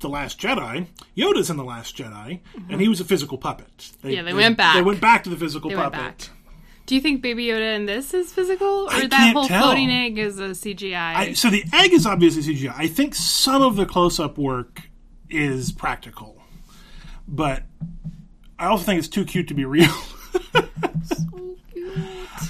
the 0.00 0.08
Last 0.08 0.40
Jedi. 0.40 0.86
Yoda's 1.16 1.50
in 1.50 1.56
the 1.56 1.62
Last 1.64 1.96
Jedi, 1.96 2.40
and 2.68 2.80
he 2.80 2.88
was 2.88 3.00
a 3.00 3.04
physical 3.04 3.38
puppet. 3.38 3.92
Yeah, 4.02 4.22
they 4.22 4.34
went 4.34 4.56
back. 4.56 4.74
They 4.74 4.82
went 4.82 5.00
back 5.00 5.22
to 5.24 5.30
the 5.30 5.36
physical 5.36 5.70
They 5.70 5.76
puppet. 5.76 5.92
back. 6.00 6.18
Do 6.86 6.94
you 6.96 7.00
think 7.00 7.22
Baby 7.22 7.46
Yoda 7.46 7.76
in 7.76 7.86
this 7.86 8.12
is 8.12 8.32
physical, 8.32 8.86
or 8.88 8.92
I 8.92 9.06
that 9.06 9.32
whole 9.34 9.46
tell. 9.46 9.62
floating 9.62 9.88
egg 9.90 10.18
is 10.18 10.38
a 10.40 10.48
CGI? 10.54 11.14
I, 11.14 11.32
so 11.34 11.48
the 11.48 11.64
egg 11.72 11.92
is 11.94 12.06
obviously 12.06 12.42
CGI. 12.42 12.74
I 12.76 12.88
think 12.88 13.14
some 13.14 13.62
of 13.62 13.76
the 13.76 13.86
close-up 13.86 14.36
work 14.36 14.82
is 15.34 15.72
practical, 15.72 16.40
but 17.28 17.62
I 18.58 18.66
also 18.66 18.84
think 18.84 18.98
it's 18.98 19.08
too 19.08 19.24
cute 19.24 19.48
to 19.48 19.54
be 19.54 19.64
real. 19.64 19.90
so 21.04 21.56
cute. 21.72 21.98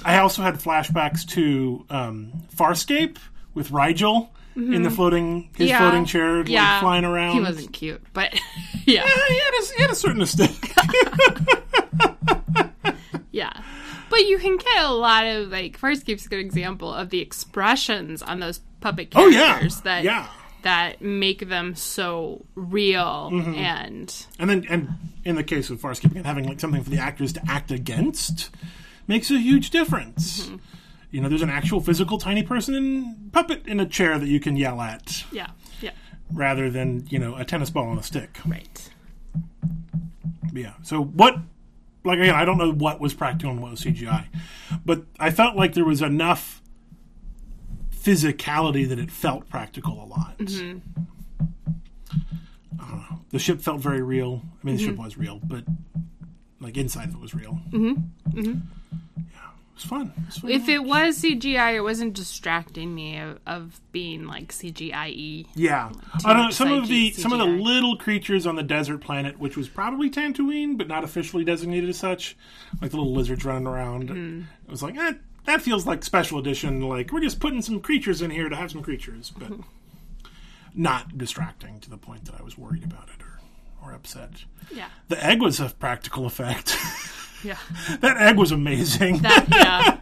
I 0.05 0.19
also 0.19 0.43
had 0.43 0.55
flashbacks 0.57 1.27
to 1.31 1.85
um, 1.91 2.33
Farscape 2.55 3.17
with 3.55 3.71
Rygel 3.71 4.29
in 4.57 4.83
the 4.85 4.91
floating 4.91 5.51
his 5.57 5.67
Mm-hmm. 5.67 5.69
Yeah. 5.69 5.79
floating 5.79 6.05
chair, 6.05 6.37
like 6.39 6.49
Yeah. 6.49 6.81
flying 6.81 7.05
around. 7.05 7.33
He 7.35 7.41
wasn't 7.41 7.73
cute, 7.73 8.01
but 8.13 8.33
yeah, 8.87 9.05
Yeah, 9.05 9.11
he, 9.29 9.39
had 9.39 9.55
a, 9.61 9.75
he 9.77 9.83
had 9.83 9.91
a 9.91 9.95
certain 9.97 10.23
aesthetic. 10.23 10.73
yeah. 13.33 13.53
But 14.11 14.21
you 14.27 14.39
can 14.39 14.57
get 14.57 14.85
a 14.85 14.91
lot 14.93 15.27
of 15.27 15.49
like 15.51 15.79
Farscape's 15.79 16.27
a 16.27 16.29
good 16.29 16.39
example 16.39 16.93
of 16.93 17.11
the 17.11 17.21
expressions 17.21 18.23
on 18.23 18.39
those 18.41 18.61
puppet 18.81 19.11
characters 19.11 19.77
oh 19.77 19.79
yeah, 19.79 19.83
that 19.85 20.05
yeah. 20.05 20.29
That 20.65 21.01
make 21.01 21.49
them 21.49 21.75
so 21.75 22.45
real 22.55 23.31
Mm-hmm. 23.33 23.55
and 23.55 24.27
And 24.39 24.51
then, 24.51 24.67
and 24.69 24.89
in 25.25 25.37
the 25.37 25.45
case 25.45 25.71
of 25.71 25.81
Farscape, 25.81 26.11
again, 26.11 26.25
having 26.25 26.45
like 26.47 26.61
something 26.61 26.83
for 26.83 26.91
the 26.91 26.99
actors 26.99 27.33
to 27.35 27.43
act 27.49 27.71
against 27.71 28.51
makes 29.07 29.31
a 29.31 29.39
huge 29.39 29.71
difference. 29.71 30.47
Mm-hmm. 30.47 30.57
You 31.11 31.21
know, 31.21 31.29
there's 31.29 31.43
an 31.43 31.51
actual 31.51 31.81
physical 31.81 32.19
tiny 32.19 32.43
person 32.43 32.75
in 32.75 33.31
puppet 33.33 33.67
in 33.67 33.79
a 33.79 33.87
chair 33.87 34.19
that 34.19 34.27
you 34.27 34.41
can 34.41 34.57
yell 34.57 34.81
at, 34.81 35.25
yeah, 35.31 35.51
yeah, 35.81 35.93
rather 36.33 36.71
than 36.71 37.07
you 37.09 37.21
know 37.21 37.37
a 37.37 37.45
tennis 37.45 37.71
ball 37.71 37.89
on 37.89 37.99
a 37.99 38.03
stick. 38.03 38.39
right. 38.45 38.91
Yeah. 40.53 40.73
So 40.83 41.03
what? 41.03 41.37
Like 42.05 42.19
again, 42.19 42.35
I 42.35 42.45
don't 42.45 42.59
know 42.59 42.73
what 42.73 43.01
was 43.01 43.15
practical 43.15 43.53
and 43.53 43.63
what 43.63 43.71
was 43.71 43.81
CGI, 43.83 44.27
but 44.85 45.05
I 45.19 45.31
felt 45.31 45.57
like 45.57 45.75
there 45.75 45.85
was 45.85 46.03
enough 46.03 46.61
physicality 48.05 48.89
that 48.89 48.99
it 48.99 49.11
felt 49.11 49.49
practical 49.49 50.03
a 50.03 50.07
lot. 50.07 50.39
Mm-hmm. 50.39 50.79
I 52.81 52.89
don't 52.89 52.99
know. 53.11 53.21
The 53.31 53.39
ship 53.39 53.61
felt 53.61 53.81
very 53.81 54.03
real. 54.03 54.43
I 54.63 54.67
mean, 54.67 54.77
the 54.77 54.83
Mm-hmm. 54.83 54.91
ship 54.93 54.99
was 54.99 55.17
real, 55.17 55.41
but 55.43 55.65
like 56.61 56.77
inside 56.77 57.09
of 57.09 57.15
it 57.15 57.21
was 57.21 57.35
real. 57.35 57.59
Mm-hmm. 57.71 58.39
Mm-hmm. 58.39 58.59
Yeah, 59.17 59.51
it 59.51 59.75
was 59.75 59.85
fun. 59.85 60.13
It 60.17 60.27
was 60.27 60.39
fun 60.39 60.51
If 60.51 60.69
it 60.69 60.85
was 60.85 61.23
CGI, 61.23 61.75
it 61.75 61.81
wasn't 61.81 62.15
distracting 62.15 62.95
me 62.95 63.19
of, 63.19 63.39
of 63.47 63.81
being 63.93 64.27
like 64.27 64.53
CGI. 64.53 65.47
Yeah, 65.55 65.91
I 66.25 66.33
don't 66.35 66.43
know. 66.45 66.51
Some 66.51 66.73
of 66.73 66.89
the 66.89 67.11
CG. 67.11 67.15
some 67.17 67.33
of 67.33 67.39
the 67.39 67.45
little 67.47 67.97
creatures 67.97 68.47
on 68.47 68.57
the 68.57 68.63
desert 68.63 68.99
planet, 68.99 69.39
which 69.39 69.57
was 69.57 69.69
probably 69.69 70.11
Tatooine, 70.11 70.77
but 70.79 70.89
not 70.89 71.05
officially 71.05 71.45
designated 71.45 71.89
as 71.91 71.97
such, 71.99 72.37
like 72.83 72.91
the 72.91 72.97
little 72.99 73.15
lizards 73.15 73.45
running 73.45 73.67
around. 73.67 74.09
Mm-hmm. 74.11 74.41
It 74.67 74.71
was 74.71 74.83
like 74.83 74.97
eh, 74.97 75.15
that 75.45 75.63
feels 75.63 75.87
like 75.87 76.05
special 76.05 76.39
edition. 76.39 76.81
Like 76.83 77.13
we're 77.13 77.21
just 77.21 77.41
putting 77.41 77.63
some 77.63 77.81
creatures 77.81 78.23
in 78.23 78.31
here 78.31 78.49
to 78.49 78.57
have 78.57 78.71
some 78.71 78.83
creatures, 78.83 79.33
but 79.37 79.51
not 80.75 81.17
distracting 81.19 81.81
to 81.81 81.91
the 81.91 81.97
point 81.99 82.25
that 82.27 82.35
I 82.39 82.43
was 82.43 82.57
worried 82.59 82.85
about 82.85 83.09
it 83.09 83.23
or 83.23 83.41
or 83.89 83.93
upset. 83.95 84.45
Yeah, 84.75 84.89
The 85.09 85.23
egg 85.25 85.43
was 85.43 85.61
a 85.61 85.69
practical 85.69 86.25
effect. 86.27 86.77
yeah, 87.45 87.59
that 88.01 88.17
egg 88.17 88.37
was 88.37 88.51
amazing. 88.51 89.19
that, 89.19 89.47
yeah. 89.51 89.99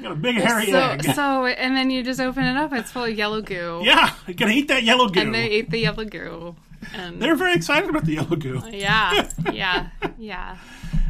Got 0.00 0.12
a 0.12 0.14
big 0.14 0.36
hairy 0.36 0.70
so, 0.70 0.78
egg. 0.78 1.02
so, 1.14 1.46
and 1.46 1.76
then 1.76 1.90
you 1.90 2.04
just 2.04 2.20
open 2.20 2.44
it 2.44 2.56
up. 2.56 2.72
It's 2.72 2.90
full 2.90 3.04
of 3.04 3.18
yellow 3.18 3.42
goo. 3.42 3.80
yeah, 3.84 4.14
you 4.28 4.34
gonna 4.34 4.52
eat 4.52 4.68
that 4.68 4.84
yellow 4.84 5.08
goo. 5.08 5.20
And 5.20 5.34
they 5.34 5.50
ate 5.50 5.70
the 5.70 5.78
yellow 5.78 6.04
goo. 6.04 6.54
And 6.94 7.20
They're 7.20 7.34
very 7.34 7.54
excited 7.54 7.90
about 7.90 8.04
the 8.04 8.14
yellow 8.14 8.36
goo. 8.36 8.62
yeah, 8.70 9.28
yeah, 9.52 9.88
yeah. 10.16 10.56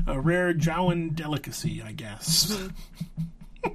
A 0.09 0.19
rare 0.21 0.55
Jawan 0.55 1.15
delicacy, 1.15 1.83
I 1.83 1.93
guess. 1.93 2.57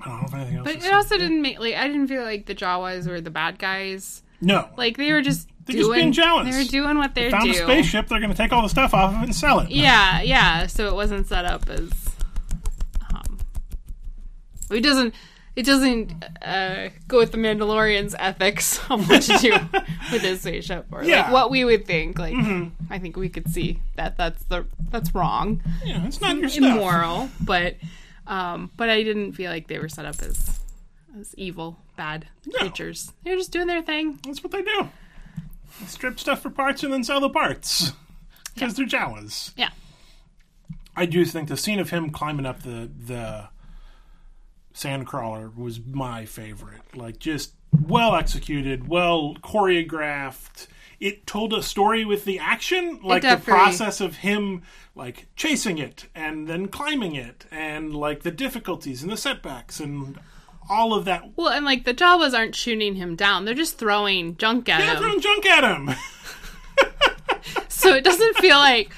I 0.00 0.08
don't 0.08 0.20
know 0.20 0.26
if 0.26 0.34
anything 0.34 0.56
else. 0.58 0.64
But 0.66 0.84
it 0.84 0.92
also 0.92 1.16
didn't 1.16 1.40
make 1.40 1.58
like 1.58 1.74
I 1.74 1.86
didn't 1.88 2.08
feel 2.08 2.22
like 2.22 2.46
the 2.46 2.54
Jawas 2.54 3.08
were 3.08 3.20
the 3.20 3.30
bad 3.30 3.58
guys. 3.58 4.22
no, 4.40 4.68
Like 4.76 4.96
they 4.98 5.10
were 5.12 5.22
just 5.22 5.48
They're 5.64 5.76
just 5.76 5.92
being 5.92 6.12
Jawas. 6.12 6.50
they 6.50 6.56
were 6.58 6.64
doing 6.70 6.98
what 6.98 7.14
they 7.14 7.30
found 7.30 7.44
do. 7.44 7.50
a 7.52 7.54
spaceship. 7.54 8.08
They're 8.08 8.20
going 8.20 8.30
to 8.30 8.36
take 8.36 8.52
all 8.52 8.62
the 8.62 8.68
stuff 8.68 8.92
off 8.92 9.14
of 9.14 9.22
it 9.22 9.24
and 9.24 9.34
sell 9.34 9.60
it. 9.60 9.70
Yeah, 9.70 10.20
yeah. 10.20 10.66
So 10.66 10.86
it 10.88 10.94
wasn't 10.94 11.26
set 11.26 11.46
up 11.46 11.68
as. 11.70 11.90
Um, 13.14 13.38
it 14.70 14.80
doesn't. 14.82 15.14
It 15.56 15.64
doesn't 15.64 16.24
uh, 16.42 16.88
go 17.06 17.18
with 17.18 17.30
the 17.30 17.38
Mandalorian's 17.38 18.14
ethics 18.18 18.78
of 18.90 19.08
what 19.08 19.22
to 19.22 19.38
do 19.38 19.52
with 20.12 20.22
his 20.22 20.40
spaceship, 20.40 20.86
or 20.90 21.04
Yeah. 21.04 21.22
like 21.24 21.32
what 21.32 21.50
we 21.50 21.64
would 21.64 21.86
think. 21.86 22.18
Like, 22.18 22.34
I 22.90 22.98
think 22.98 23.16
we 23.16 23.28
could 23.28 23.48
see 23.48 23.78
that 23.94 24.16
that's 24.16 24.42
the 24.44 24.66
that's 24.90 25.14
wrong, 25.14 25.62
Yeah, 25.84 26.04
it's 26.06 26.20
not 26.20 26.36
your 26.38 26.48
stuff. 26.48 26.64
immoral, 26.76 27.30
but 27.40 27.76
um, 28.26 28.70
but 28.76 28.88
I 28.90 29.02
didn't 29.04 29.32
feel 29.34 29.50
like 29.50 29.68
they 29.68 29.78
were 29.78 29.88
set 29.88 30.04
up 30.06 30.20
as 30.22 30.58
as 31.20 31.32
evil, 31.36 31.78
bad 31.96 32.26
creatures. 32.58 33.12
They're 33.22 33.36
just 33.36 33.52
doing 33.52 33.68
their 33.68 33.82
thing. 33.82 34.18
That's 34.24 34.42
what 34.42 34.50
they 34.50 34.62
do. 34.62 34.88
They 35.80 35.86
strip 35.86 36.18
stuff 36.18 36.42
for 36.42 36.50
parts 36.50 36.82
and 36.82 36.92
then 36.92 37.04
sell 37.04 37.20
the 37.20 37.30
parts 37.30 37.92
because 38.54 38.74
they're 38.74 38.86
Jawas. 38.86 39.52
Yeah, 39.56 39.70
I 40.96 41.06
do 41.06 41.24
think 41.24 41.48
the 41.48 41.56
scene 41.56 41.78
of 41.78 41.90
him 41.90 42.10
climbing 42.10 42.46
up 42.46 42.62
the 42.62 42.90
the 43.06 43.48
sandcrawler 44.74 45.54
was 45.56 45.80
my 45.80 46.24
favorite. 46.24 46.82
Like 46.94 47.18
just 47.18 47.54
well 47.86 48.14
executed, 48.16 48.88
well 48.88 49.36
choreographed. 49.42 50.66
It 51.00 51.26
told 51.26 51.52
a 51.52 51.62
story 51.62 52.04
with 52.04 52.24
the 52.24 52.38
action, 52.38 53.00
like 53.02 53.22
the 53.22 53.36
process 53.42 54.00
of 54.00 54.16
him 54.16 54.62
like 54.94 55.26
chasing 55.36 55.78
it 55.78 56.06
and 56.14 56.46
then 56.46 56.68
climbing 56.68 57.14
it 57.14 57.44
and 57.50 57.94
like 57.94 58.22
the 58.22 58.30
difficulties 58.30 59.02
and 59.02 59.10
the 59.10 59.16
setbacks 59.16 59.80
and 59.80 60.18
all 60.70 60.94
of 60.94 61.04
that. 61.04 61.24
well, 61.36 61.48
and 61.48 61.64
like 61.66 61.84
the 61.84 61.92
Jawas 61.92 62.32
aren't 62.32 62.54
shooting 62.54 62.94
him 62.94 63.16
down; 63.16 63.44
they're 63.44 63.52
just 63.54 63.76
throwing 63.76 64.36
junk 64.38 64.68
at 64.68 64.80
him. 64.80 64.86
They're 64.86 64.96
him. 64.96 65.02
throwing 65.02 65.20
junk 65.20 65.46
at 65.46 65.64
him. 65.64 65.90
so 67.68 67.94
it 67.94 68.04
doesn't 68.04 68.36
feel 68.38 68.56
like 68.56 68.90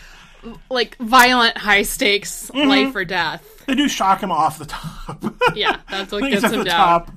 like 0.70 0.96
violent 0.98 1.58
high 1.58 1.82
stakes 1.82 2.50
Mm-hmm. 2.54 2.68
life 2.68 2.94
or 2.94 3.04
death 3.04 3.56
They 3.66 3.74
do 3.74 3.88
shock 3.88 4.22
him 4.22 4.31
off 4.31 4.59
the 4.59 4.66
top. 4.66 5.24
yeah 5.55 5.81
that's 5.90 6.12
what 6.12 6.22
gets 6.31 6.44
at 6.44 6.52
him 6.52 6.61
the 6.61 6.64
down 6.66 7.07
top. 7.07 7.11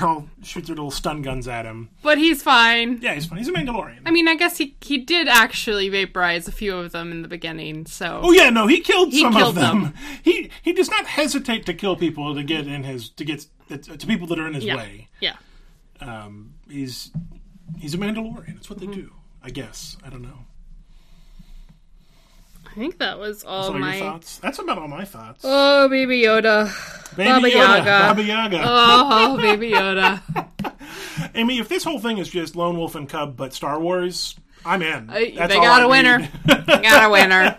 I'll 0.00 0.28
shoot 0.42 0.66
their 0.66 0.74
little 0.76 0.90
stun 0.90 1.22
guns 1.22 1.46
at 1.48 1.64
him. 1.64 1.88
but 2.02 2.18
he's 2.18 2.42
fine 2.42 2.98
Yeah, 3.00 3.14
he's 3.14 3.26
fine. 3.26 3.38
He's 3.38 3.48
a 3.48 3.52
Mandalorian. 3.52 4.00
i 4.06 4.10
mean 4.10 4.26
i 4.28 4.34
guess 4.34 4.58
he 4.58 4.76
he 4.80 4.98
did 4.98 5.28
actually 5.28 5.88
vaporize 5.88 6.48
a 6.48 6.52
few 6.52 6.76
of 6.76 6.92
them 6.92 7.10
in 7.12 7.22
the 7.22 7.28
beginning 7.28 7.86
so 7.86 8.20
Oh 8.22 8.32
yeah, 8.32 8.50
no, 8.50 8.66
he 8.66 8.80
killed 8.80 9.12
He 9.12 9.20
some 9.22 9.32
killed 9.34 9.56
of 9.56 9.62
them. 9.62 9.82
them. 9.84 9.94
He 10.22 10.50
he 10.62 10.72
does 10.72 10.90
not 10.90 11.06
hesitate 11.06 11.64
to 11.66 11.74
kill 11.74 11.96
people 11.96 12.34
to 12.34 12.42
get 12.42 12.66
in 12.66 12.82
his 12.84 13.08
to 13.10 13.24
get 13.24 13.46
to 13.68 14.06
people 14.06 14.26
that 14.28 14.38
are 14.38 14.46
in 14.46 14.54
his 14.54 14.64
yeah 14.64 14.76
way. 14.76 15.08
yeah 15.20 15.36
Um, 16.00 16.54
he's 16.68 17.10
he's 17.78 17.94
a 17.94 17.98
Mandalorian. 17.98 18.54
That's 18.54 18.68
what 18.70 18.78
Mm-hmm. 18.80 18.90
they 18.90 18.96
do. 18.96 19.12
I 19.42 19.50
guess. 19.50 19.96
I 20.04 20.08
don't 20.10 20.22
know. 20.22 20.38
I 22.74 22.78
think 22.78 22.98
that 22.98 23.18
was 23.18 23.44
all 23.44 23.72
my 23.72 23.98
thoughts? 24.00 24.38
That's 24.38 24.58
about 24.58 24.78
all 24.78 24.88
my 24.88 25.04
thoughts. 25.04 25.42
oh 25.44 25.88
baby 25.88 26.22
yoda 26.22 26.70
Baby 27.16 27.30
Baba 27.30 27.48
Yoda, 27.48 27.54
Yaga. 27.78 27.84
Baba 27.84 28.22
Yaga. 28.24 28.62
oh 28.64 29.36
baby 29.36 29.70
yoda 29.70 30.20
Amy, 31.36 31.58
if 31.58 31.68
this 31.68 31.84
whole 31.84 32.00
thing 32.00 32.18
is 32.18 32.28
just 32.28 32.56
Lone 32.56 32.76
Wolf 32.76 32.94
and 32.96 33.08
Cub, 33.08 33.36
but 33.36 33.52
Star 33.54 33.78
Wars, 33.80 34.34
I'm 34.64 34.82
in. 34.82 35.08
Uh, 35.08 35.14
they 35.14 35.30
That's 35.32 35.54
all 35.54 35.62
got 35.62 35.82
a 35.82 35.88
winner. 35.88 36.18
you 36.48 36.56
got 36.82 37.04
a 37.04 37.10
winner 37.10 37.58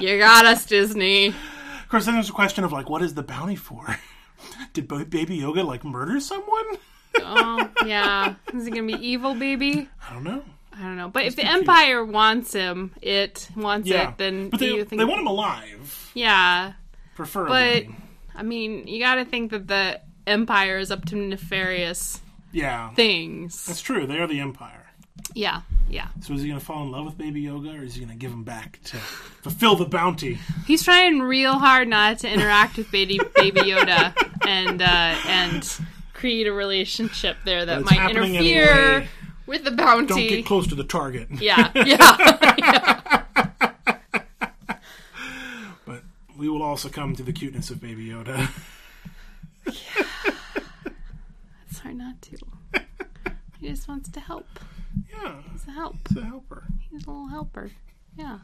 you 0.00 0.18
got 0.18 0.44
us 0.44 0.66
disney 0.66 1.28
Of 1.28 1.88
course, 1.88 2.06
then 2.06 2.14
there's 2.14 2.28
a 2.30 2.32
question 2.32 2.64
of 2.64 2.72
like, 2.72 2.88
what 2.90 3.02
is 3.02 3.14
the 3.14 3.22
bounty 3.22 3.56
for? 3.56 3.96
Did 4.72 4.88
Baby 4.88 5.36
Yoga 5.36 5.62
like 5.62 5.84
murder 5.84 6.18
someone? 6.18 6.64
oh 7.20 7.68
yeah 7.86 8.34
is 8.54 8.64
he 8.64 8.70
gonna 8.70 8.86
be 8.86 9.06
evil 9.06 9.34
baby 9.34 9.88
I 10.10 10.14
don't 10.14 10.24
know. 10.24 10.42
I 10.74 10.82
don't 10.82 10.96
know, 10.96 11.08
but 11.08 11.24
if 11.24 11.36
the 11.36 11.44
Empire 11.44 12.04
wants 12.04 12.52
him, 12.52 12.92
it 13.02 13.48
wants 13.56 13.88
Yeah, 13.88 14.10
it, 14.10 14.18
then 14.18 14.48
but 14.48 14.60
they 14.60 14.66
you 14.68 14.84
think, 14.84 14.98
they 15.00 15.04
want 15.04 15.20
him 15.20 15.26
alive, 15.26 16.10
yeah. 16.14 16.72
Preferably. 17.14 17.88
But. 17.88 17.94
I 18.34 18.42
mean, 18.42 18.86
you 18.86 18.98
got 18.98 19.16
to 19.16 19.24
think 19.24 19.50
that 19.50 19.68
the 19.68 20.00
Empire 20.26 20.78
is 20.78 20.90
up 20.90 21.04
to 21.06 21.16
nefarious 21.16 22.20
yeah, 22.52 22.90
things. 22.94 23.66
that's 23.66 23.82
true. 23.82 24.06
They 24.06 24.18
are 24.18 24.26
the 24.26 24.40
Empire. 24.40 24.86
Yeah, 25.34 25.62
yeah. 25.88 26.08
So 26.20 26.32
is 26.34 26.42
he 26.42 26.48
going 26.48 26.58
to 26.58 26.64
fall 26.64 26.82
in 26.84 26.90
love 26.90 27.04
with 27.04 27.18
Baby 27.18 27.42
Yoga, 27.42 27.70
or 27.70 27.82
is 27.84 27.94
he 27.94 28.00
going 28.00 28.16
to 28.16 28.18
give 28.18 28.32
him 28.32 28.44
back 28.44 28.80
to 28.84 28.96
fulfill 28.96 29.76
the 29.76 29.84
bounty? 29.84 30.38
He's 30.66 30.82
trying 30.82 31.20
real 31.20 31.58
hard 31.58 31.88
not 31.88 32.20
to 32.20 32.30
interact 32.30 32.76
with 32.78 32.90
Baby 32.90 33.20
Baby 33.36 33.60
Yoda 33.60 34.14
and 34.46 34.80
uh, 34.80 35.14
and 35.26 35.78
create 36.14 36.46
a 36.46 36.52
relationship 36.52 37.36
there 37.44 37.66
that 37.66 37.84
might 37.84 38.10
interfere 38.10 38.68
anyway. 38.68 39.08
With 39.52 39.64
the 39.64 39.70
Don't 39.70 40.06
get 40.08 40.44
close 40.46 40.66
to 40.68 40.74
the 40.74 40.84
target. 40.84 41.28
yeah, 41.32 41.70
yeah. 41.74 43.22
But 45.86 46.02
we 46.36 46.48
will 46.48 46.62
all 46.62 46.76
succumb 46.76 47.14
to 47.16 47.22
the 47.22 47.32
cuteness 47.32 47.70
of 47.70 47.80
Baby 47.80 48.08
Yoda. 48.08 48.48
Yeah. 49.66 50.04
It's 51.70 51.78
hard 51.80 51.96
not 51.96 52.20
to. 52.22 52.36
He 53.60 53.68
just 53.68 53.86
wants 53.88 54.08
to 54.10 54.20
help. 54.20 54.46
yeah, 55.10 55.36
He's 55.52 55.66
a 55.68 55.70
help. 55.72 55.96
it's 56.06 56.16
a 56.16 56.22
helper. 56.24 56.64
He's 56.90 57.04
a 57.04 57.10
little 57.10 57.28
helper. 57.28 57.70
Yeah. 58.16 58.38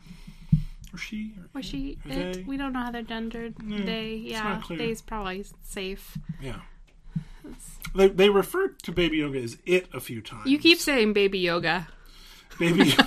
Or 0.94 0.98
she. 0.98 1.34
Or 1.54 1.58
Or 1.58 1.62
she, 1.62 1.98
Or 2.08 2.12
it, 2.12 2.46
we 2.46 2.56
don't 2.56 2.72
know 2.72 2.80
how 2.80 2.90
they're 2.90 3.02
gendered. 3.02 3.54
they, 3.58 4.14
yeah, 4.14 4.62
they's 4.70 5.02
probably 5.02 5.44
safe. 5.62 6.16
Yeah. 6.40 6.60
They, 7.94 8.08
they 8.08 8.28
refer 8.28 8.68
to 8.68 8.92
Baby 8.92 9.18
Yoga 9.18 9.40
as 9.42 9.56
it 9.64 9.88
a 9.92 10.00
few 10.00 10.20
times. 10.20 10.46
You 10.46 10.58
keep 10.58 10.78
saying 10.78 11.12
baby 11.14 11.38
yoga. 11.38 11.88
Baby 12.58 12.92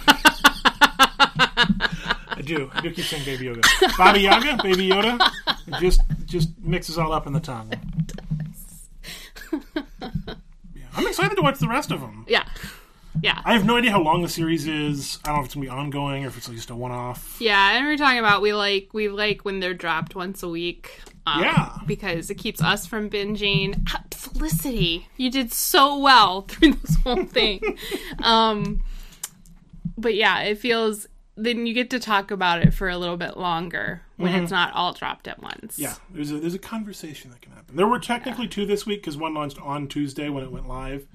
I 2.41 2.43
do. 2.43 2.71
I 2.73 2.81
do 2.81 2.91
keep 2.91 3.05
saying 3.05 3.23
Baby 3.23 3.45
Yoga. 3.45 3.61
Baba 3.97 4.19
Yaga, 4.19 4.63
Baby 4.63 4.89
Yoda. 4.89 5.19
It 5.67 5.79
just 5.79 6.01
just 6.25 6.49
mixes 6.59 6.97
all 6.97 7.13
up 7.13 7.27
in 7.27 7.33
the 7.33 7.39
tongue. 7.39 7.71
Yeah. 10.73 10.85
I'm 10.95 11.05
excited 11.07 11.35
to 11.35 11.41
watch 11.41 11.59
the 11.59 11.67
rest 11.67 11.91
of 11.91 11.99
them. 11.99 12.25
Yeah, 12.27 12.45
yeah, 13.21 13.41
I 13.43 13.53
have 13.53 13.65
no 13.65 13.75
idea 13.77 13.91
how 13.91 14.01
long 14.01 14.21
the 14.21 14.29
series 14.29 14.67
is. 14.67 15.19
I 15.25 15.27
don't 15.29 15.35
know 15.35 15.41
if 15.41 15.45
it's 15.47 15.55
gonna 15.55 15.65
be 15.65 15.69
ongoing 15.69 16.23
or 16.23 16.27
if 16.27 16.37
it's 16.37 16.47
just 16.47 16.69
a 16.69 16.75
one-off. 16.75 17.37
yeah. 17.39 17.77
And 17.77 17.85
we 17.87 17.93
are 17.93 17.97
talking 17.97 18.19
about 18.19 18.41
we 18.41 18.53
like 18.53 18.89
we 18.93 19.09
like 19.09 19.43
when 19.43 19.59
they're 19.59 19.73
dropped 19.73 20.15
once 20.15 20.43
a 20.43 20.47
week. 20.49 21.01
Um, 21.27 21.43
Yeah. 21.43 21.77
because 21.85 22.29
it 22.31 22.35
keeps 22.35 22.61
us 22.63 22.85
from 22.87 23.09
binging. 23.09 23.75
Felicity, 24.13 25.07
you 25.17 25.29
did 25.29 25.51
so 25.51 25.97
well 25.99 26.41
through 26.47 26.73
this 26.73 26.95
whole 26.97 27.25
thing. 27.25 27.77
um, 28.23 28.81
but 29.97 30.15
yeah, 30.15 30.39
it 30.41 30.57
feels. 30.57 31.07
Then 31.37 31.65
you 31.65 31.73
get 31.73 31.89
to 31.91 31.99
talk 31.99 32.29
about 32.29 32.61
it 32.61 32.73
for 32.73 32.89
a 32.89 32.97
little 32.97 33.17
bit 33.17 33.37
longer 33.37 34.01
when 34.17 34.35
it's 34.35 34.51
not 34.51 34.73
all 34.73 34.93
dropped 34.93 35.27
at 35.27 35.41
once. 35.41 35.73
Mm-hmm. 35.75 35.81
Yeah, 35.83 35.95
there's 36.11 36.31
a 36.31 36.39
there's 36.39 36.53
a 36.53 36.59
conversation 36.59 37.31
that 37.31 37.41
can 37.41 37.51
happen. 37.53 37.75
There 37.75 37.87
were 37.87 37.99
technically 37.99 38.47
two 38.47 38.65
this 38.65 38.85
week 38.85 39.01
because 39.01 39.17
one 39.17 39.33
launched 39.33 39.59
on 39.59 39.87
Tuesday 39.87 40.29
when 40.29 40.43
it 40.43 40.51
went 40.51 40.67
live, 40.67 41.07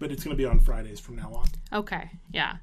but 0.00 0.10
it's 0.10 0.24
going 0.24 0.36
to 0.36 0.38
be 0.42 0.46
on 0.46 0.58
Fridays 0.58 0.98
from 0.98 1.14
now 1.16 1.30
on. 1.32 1.46
Okay, 1.80 2.10
yeah. 2.32 2.56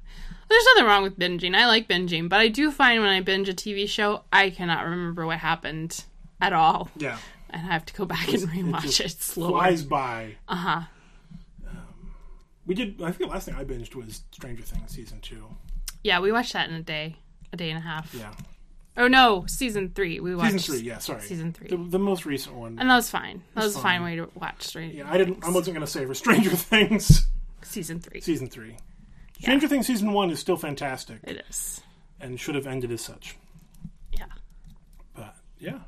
There's 0.50 0.64
nothing 0.74 0.84
wrong 0.86 1.02
with 1.02 1.18
binging. 1.18 1.54
I 1.54 1.66
like 1.66 1.88
binging, 1.88 2.28
but 2.28 2.40
I 2.40 2.48
do 2.48 2.70
find 2.70 3.00
when 3.00 3.08
I 3.10 3.20
binge 3.20 3.48
a 3.48 3.54
TV 3.54 3.88
show, 3.88 4.24
I 4.32 4.50
cannot 4.50 4.84
remember 4.84 5.24
what 5.24 5.38
happened 5.38 6.04
at 6.40 6.52
all, 6.52 6.90
Yeah, 6.96 7.18
and 7.50 7.62
I 7.66 7.72
have 7.72 7.86
to 7.86 7.94
go 7.94 8.04
back 8.04 8.28
and 8.28 8.42
rewatch 8.48 8.82
just 8.96 9.00
it 9.00 9.22
slowly. 9.22 9.52
flies 9.52 9.82
by. 9.84 10.36
Uh 10.48 10.54
huh. 10.56 10.80
We 12.66 12.74
did. 12.74 13.00
I 13.00 13.06
think 13.12 13.18
the 13.30 13.34
last 13.34 13.46
thing 13.46 13.54
I 13.54 13.64
binged 13.64 13.94
was 13.94 14.22
Stranger 14.30 14.62
Things 14.62 14.90
season 14.90 15.20
two. 15.20 15.44
Yeah, 16.04 16.20
we 16.20 16.30
watched 16.32 16.52
that 16.52 16.68
in 16.68 16.74
a 16.74 16.82
day, 16.82 17.16
a 17.52 17.56
day 17.56 17.70
and 17.70 17.78
a 17.78 17.82
half. 17.82 18.14
Yeah, 18.14 18.32
Oh 18.98 19.06
no, 19.08 19.44
season 19.46 19.92
three. 19.94 20.18
We 20.20 20.34
watched 20.34 20.52
season 20.60 20.74
three. 20.74 20.86
Yeah, 20.88 20.98
sorry, 20.98 21.20
season 21.22 21.52
three. 21.52 21.68
The, 21.68 21.76
the 21.76 21.98
most 22.00 22.26
recent 22.26 22.56
one. 22.56 22.78
and 22.80 22.90
that 22.90 22.96
was 22.96 23.08
fine. 23.08 23.42
That 23.54 23.64
was 23.64 23.76
a 23.76 23.78
fine 23.78 24.00
fine. 24.00 24.02
way 24.02 24.16
to 24.16 24.28
watch 24.34 24.62
Stranger. 24.64 24.96
Yeah, 24.98 25.10
I 25.10 25.16
didn't. 25.16 25.44
I 25.44 25.50
wasn't 25.50 25.76
going 25.76 25.86
to 25.86 25.90
say 25.90 26.04
for 26.04 26.14
Stranger 26.14 26.50
Things 26.50 27.26
Season 27.62 28.00
three. 28.00 28.20
season 28.20 28.48
three. 28.48 28.76
Stranger 29.40 29.68
Things 29.68 29.86
season 29.86 30.12
one 30.12 30.30
is 30.30 30.40
still 30.40 30.56
fantastic 30.56 31.18
It 31.22 31.44
is. 31.48 31.80
and 32.20 32.40
should 32.40 32.56
have 32.56 32.66
ended 32.66 32.90
as 32.90 33.00
such. 33.00 33.36
Yeah. 34.12 34.24
But 35.14 35.36
yeah, 35.60 35.78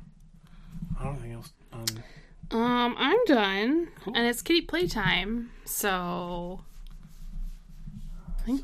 I 0.97 1.03
don't 1.03 1.13
anything 1.15 1.33
else. 1.33 1.51
Um, 1.73 1.85
Um, 2.57 2.95
I'm 2.97 3.17
done, 3.25 3.89
and 4.05 4.17
it's 4.25 4.41
kitty 4.41 4.61
playtime. 4.61 5.51
So, 5.65 6.61
I 8.39 8.41
think 8.43 8.61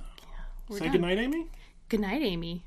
say 0.71 0.79
done. 0.79 0.91
goodnight, 0.93 1.17
Amy. 1.17 1.47
Good 1.89 1.99
night, 2.01 2.21
Amy. 2.21 2.63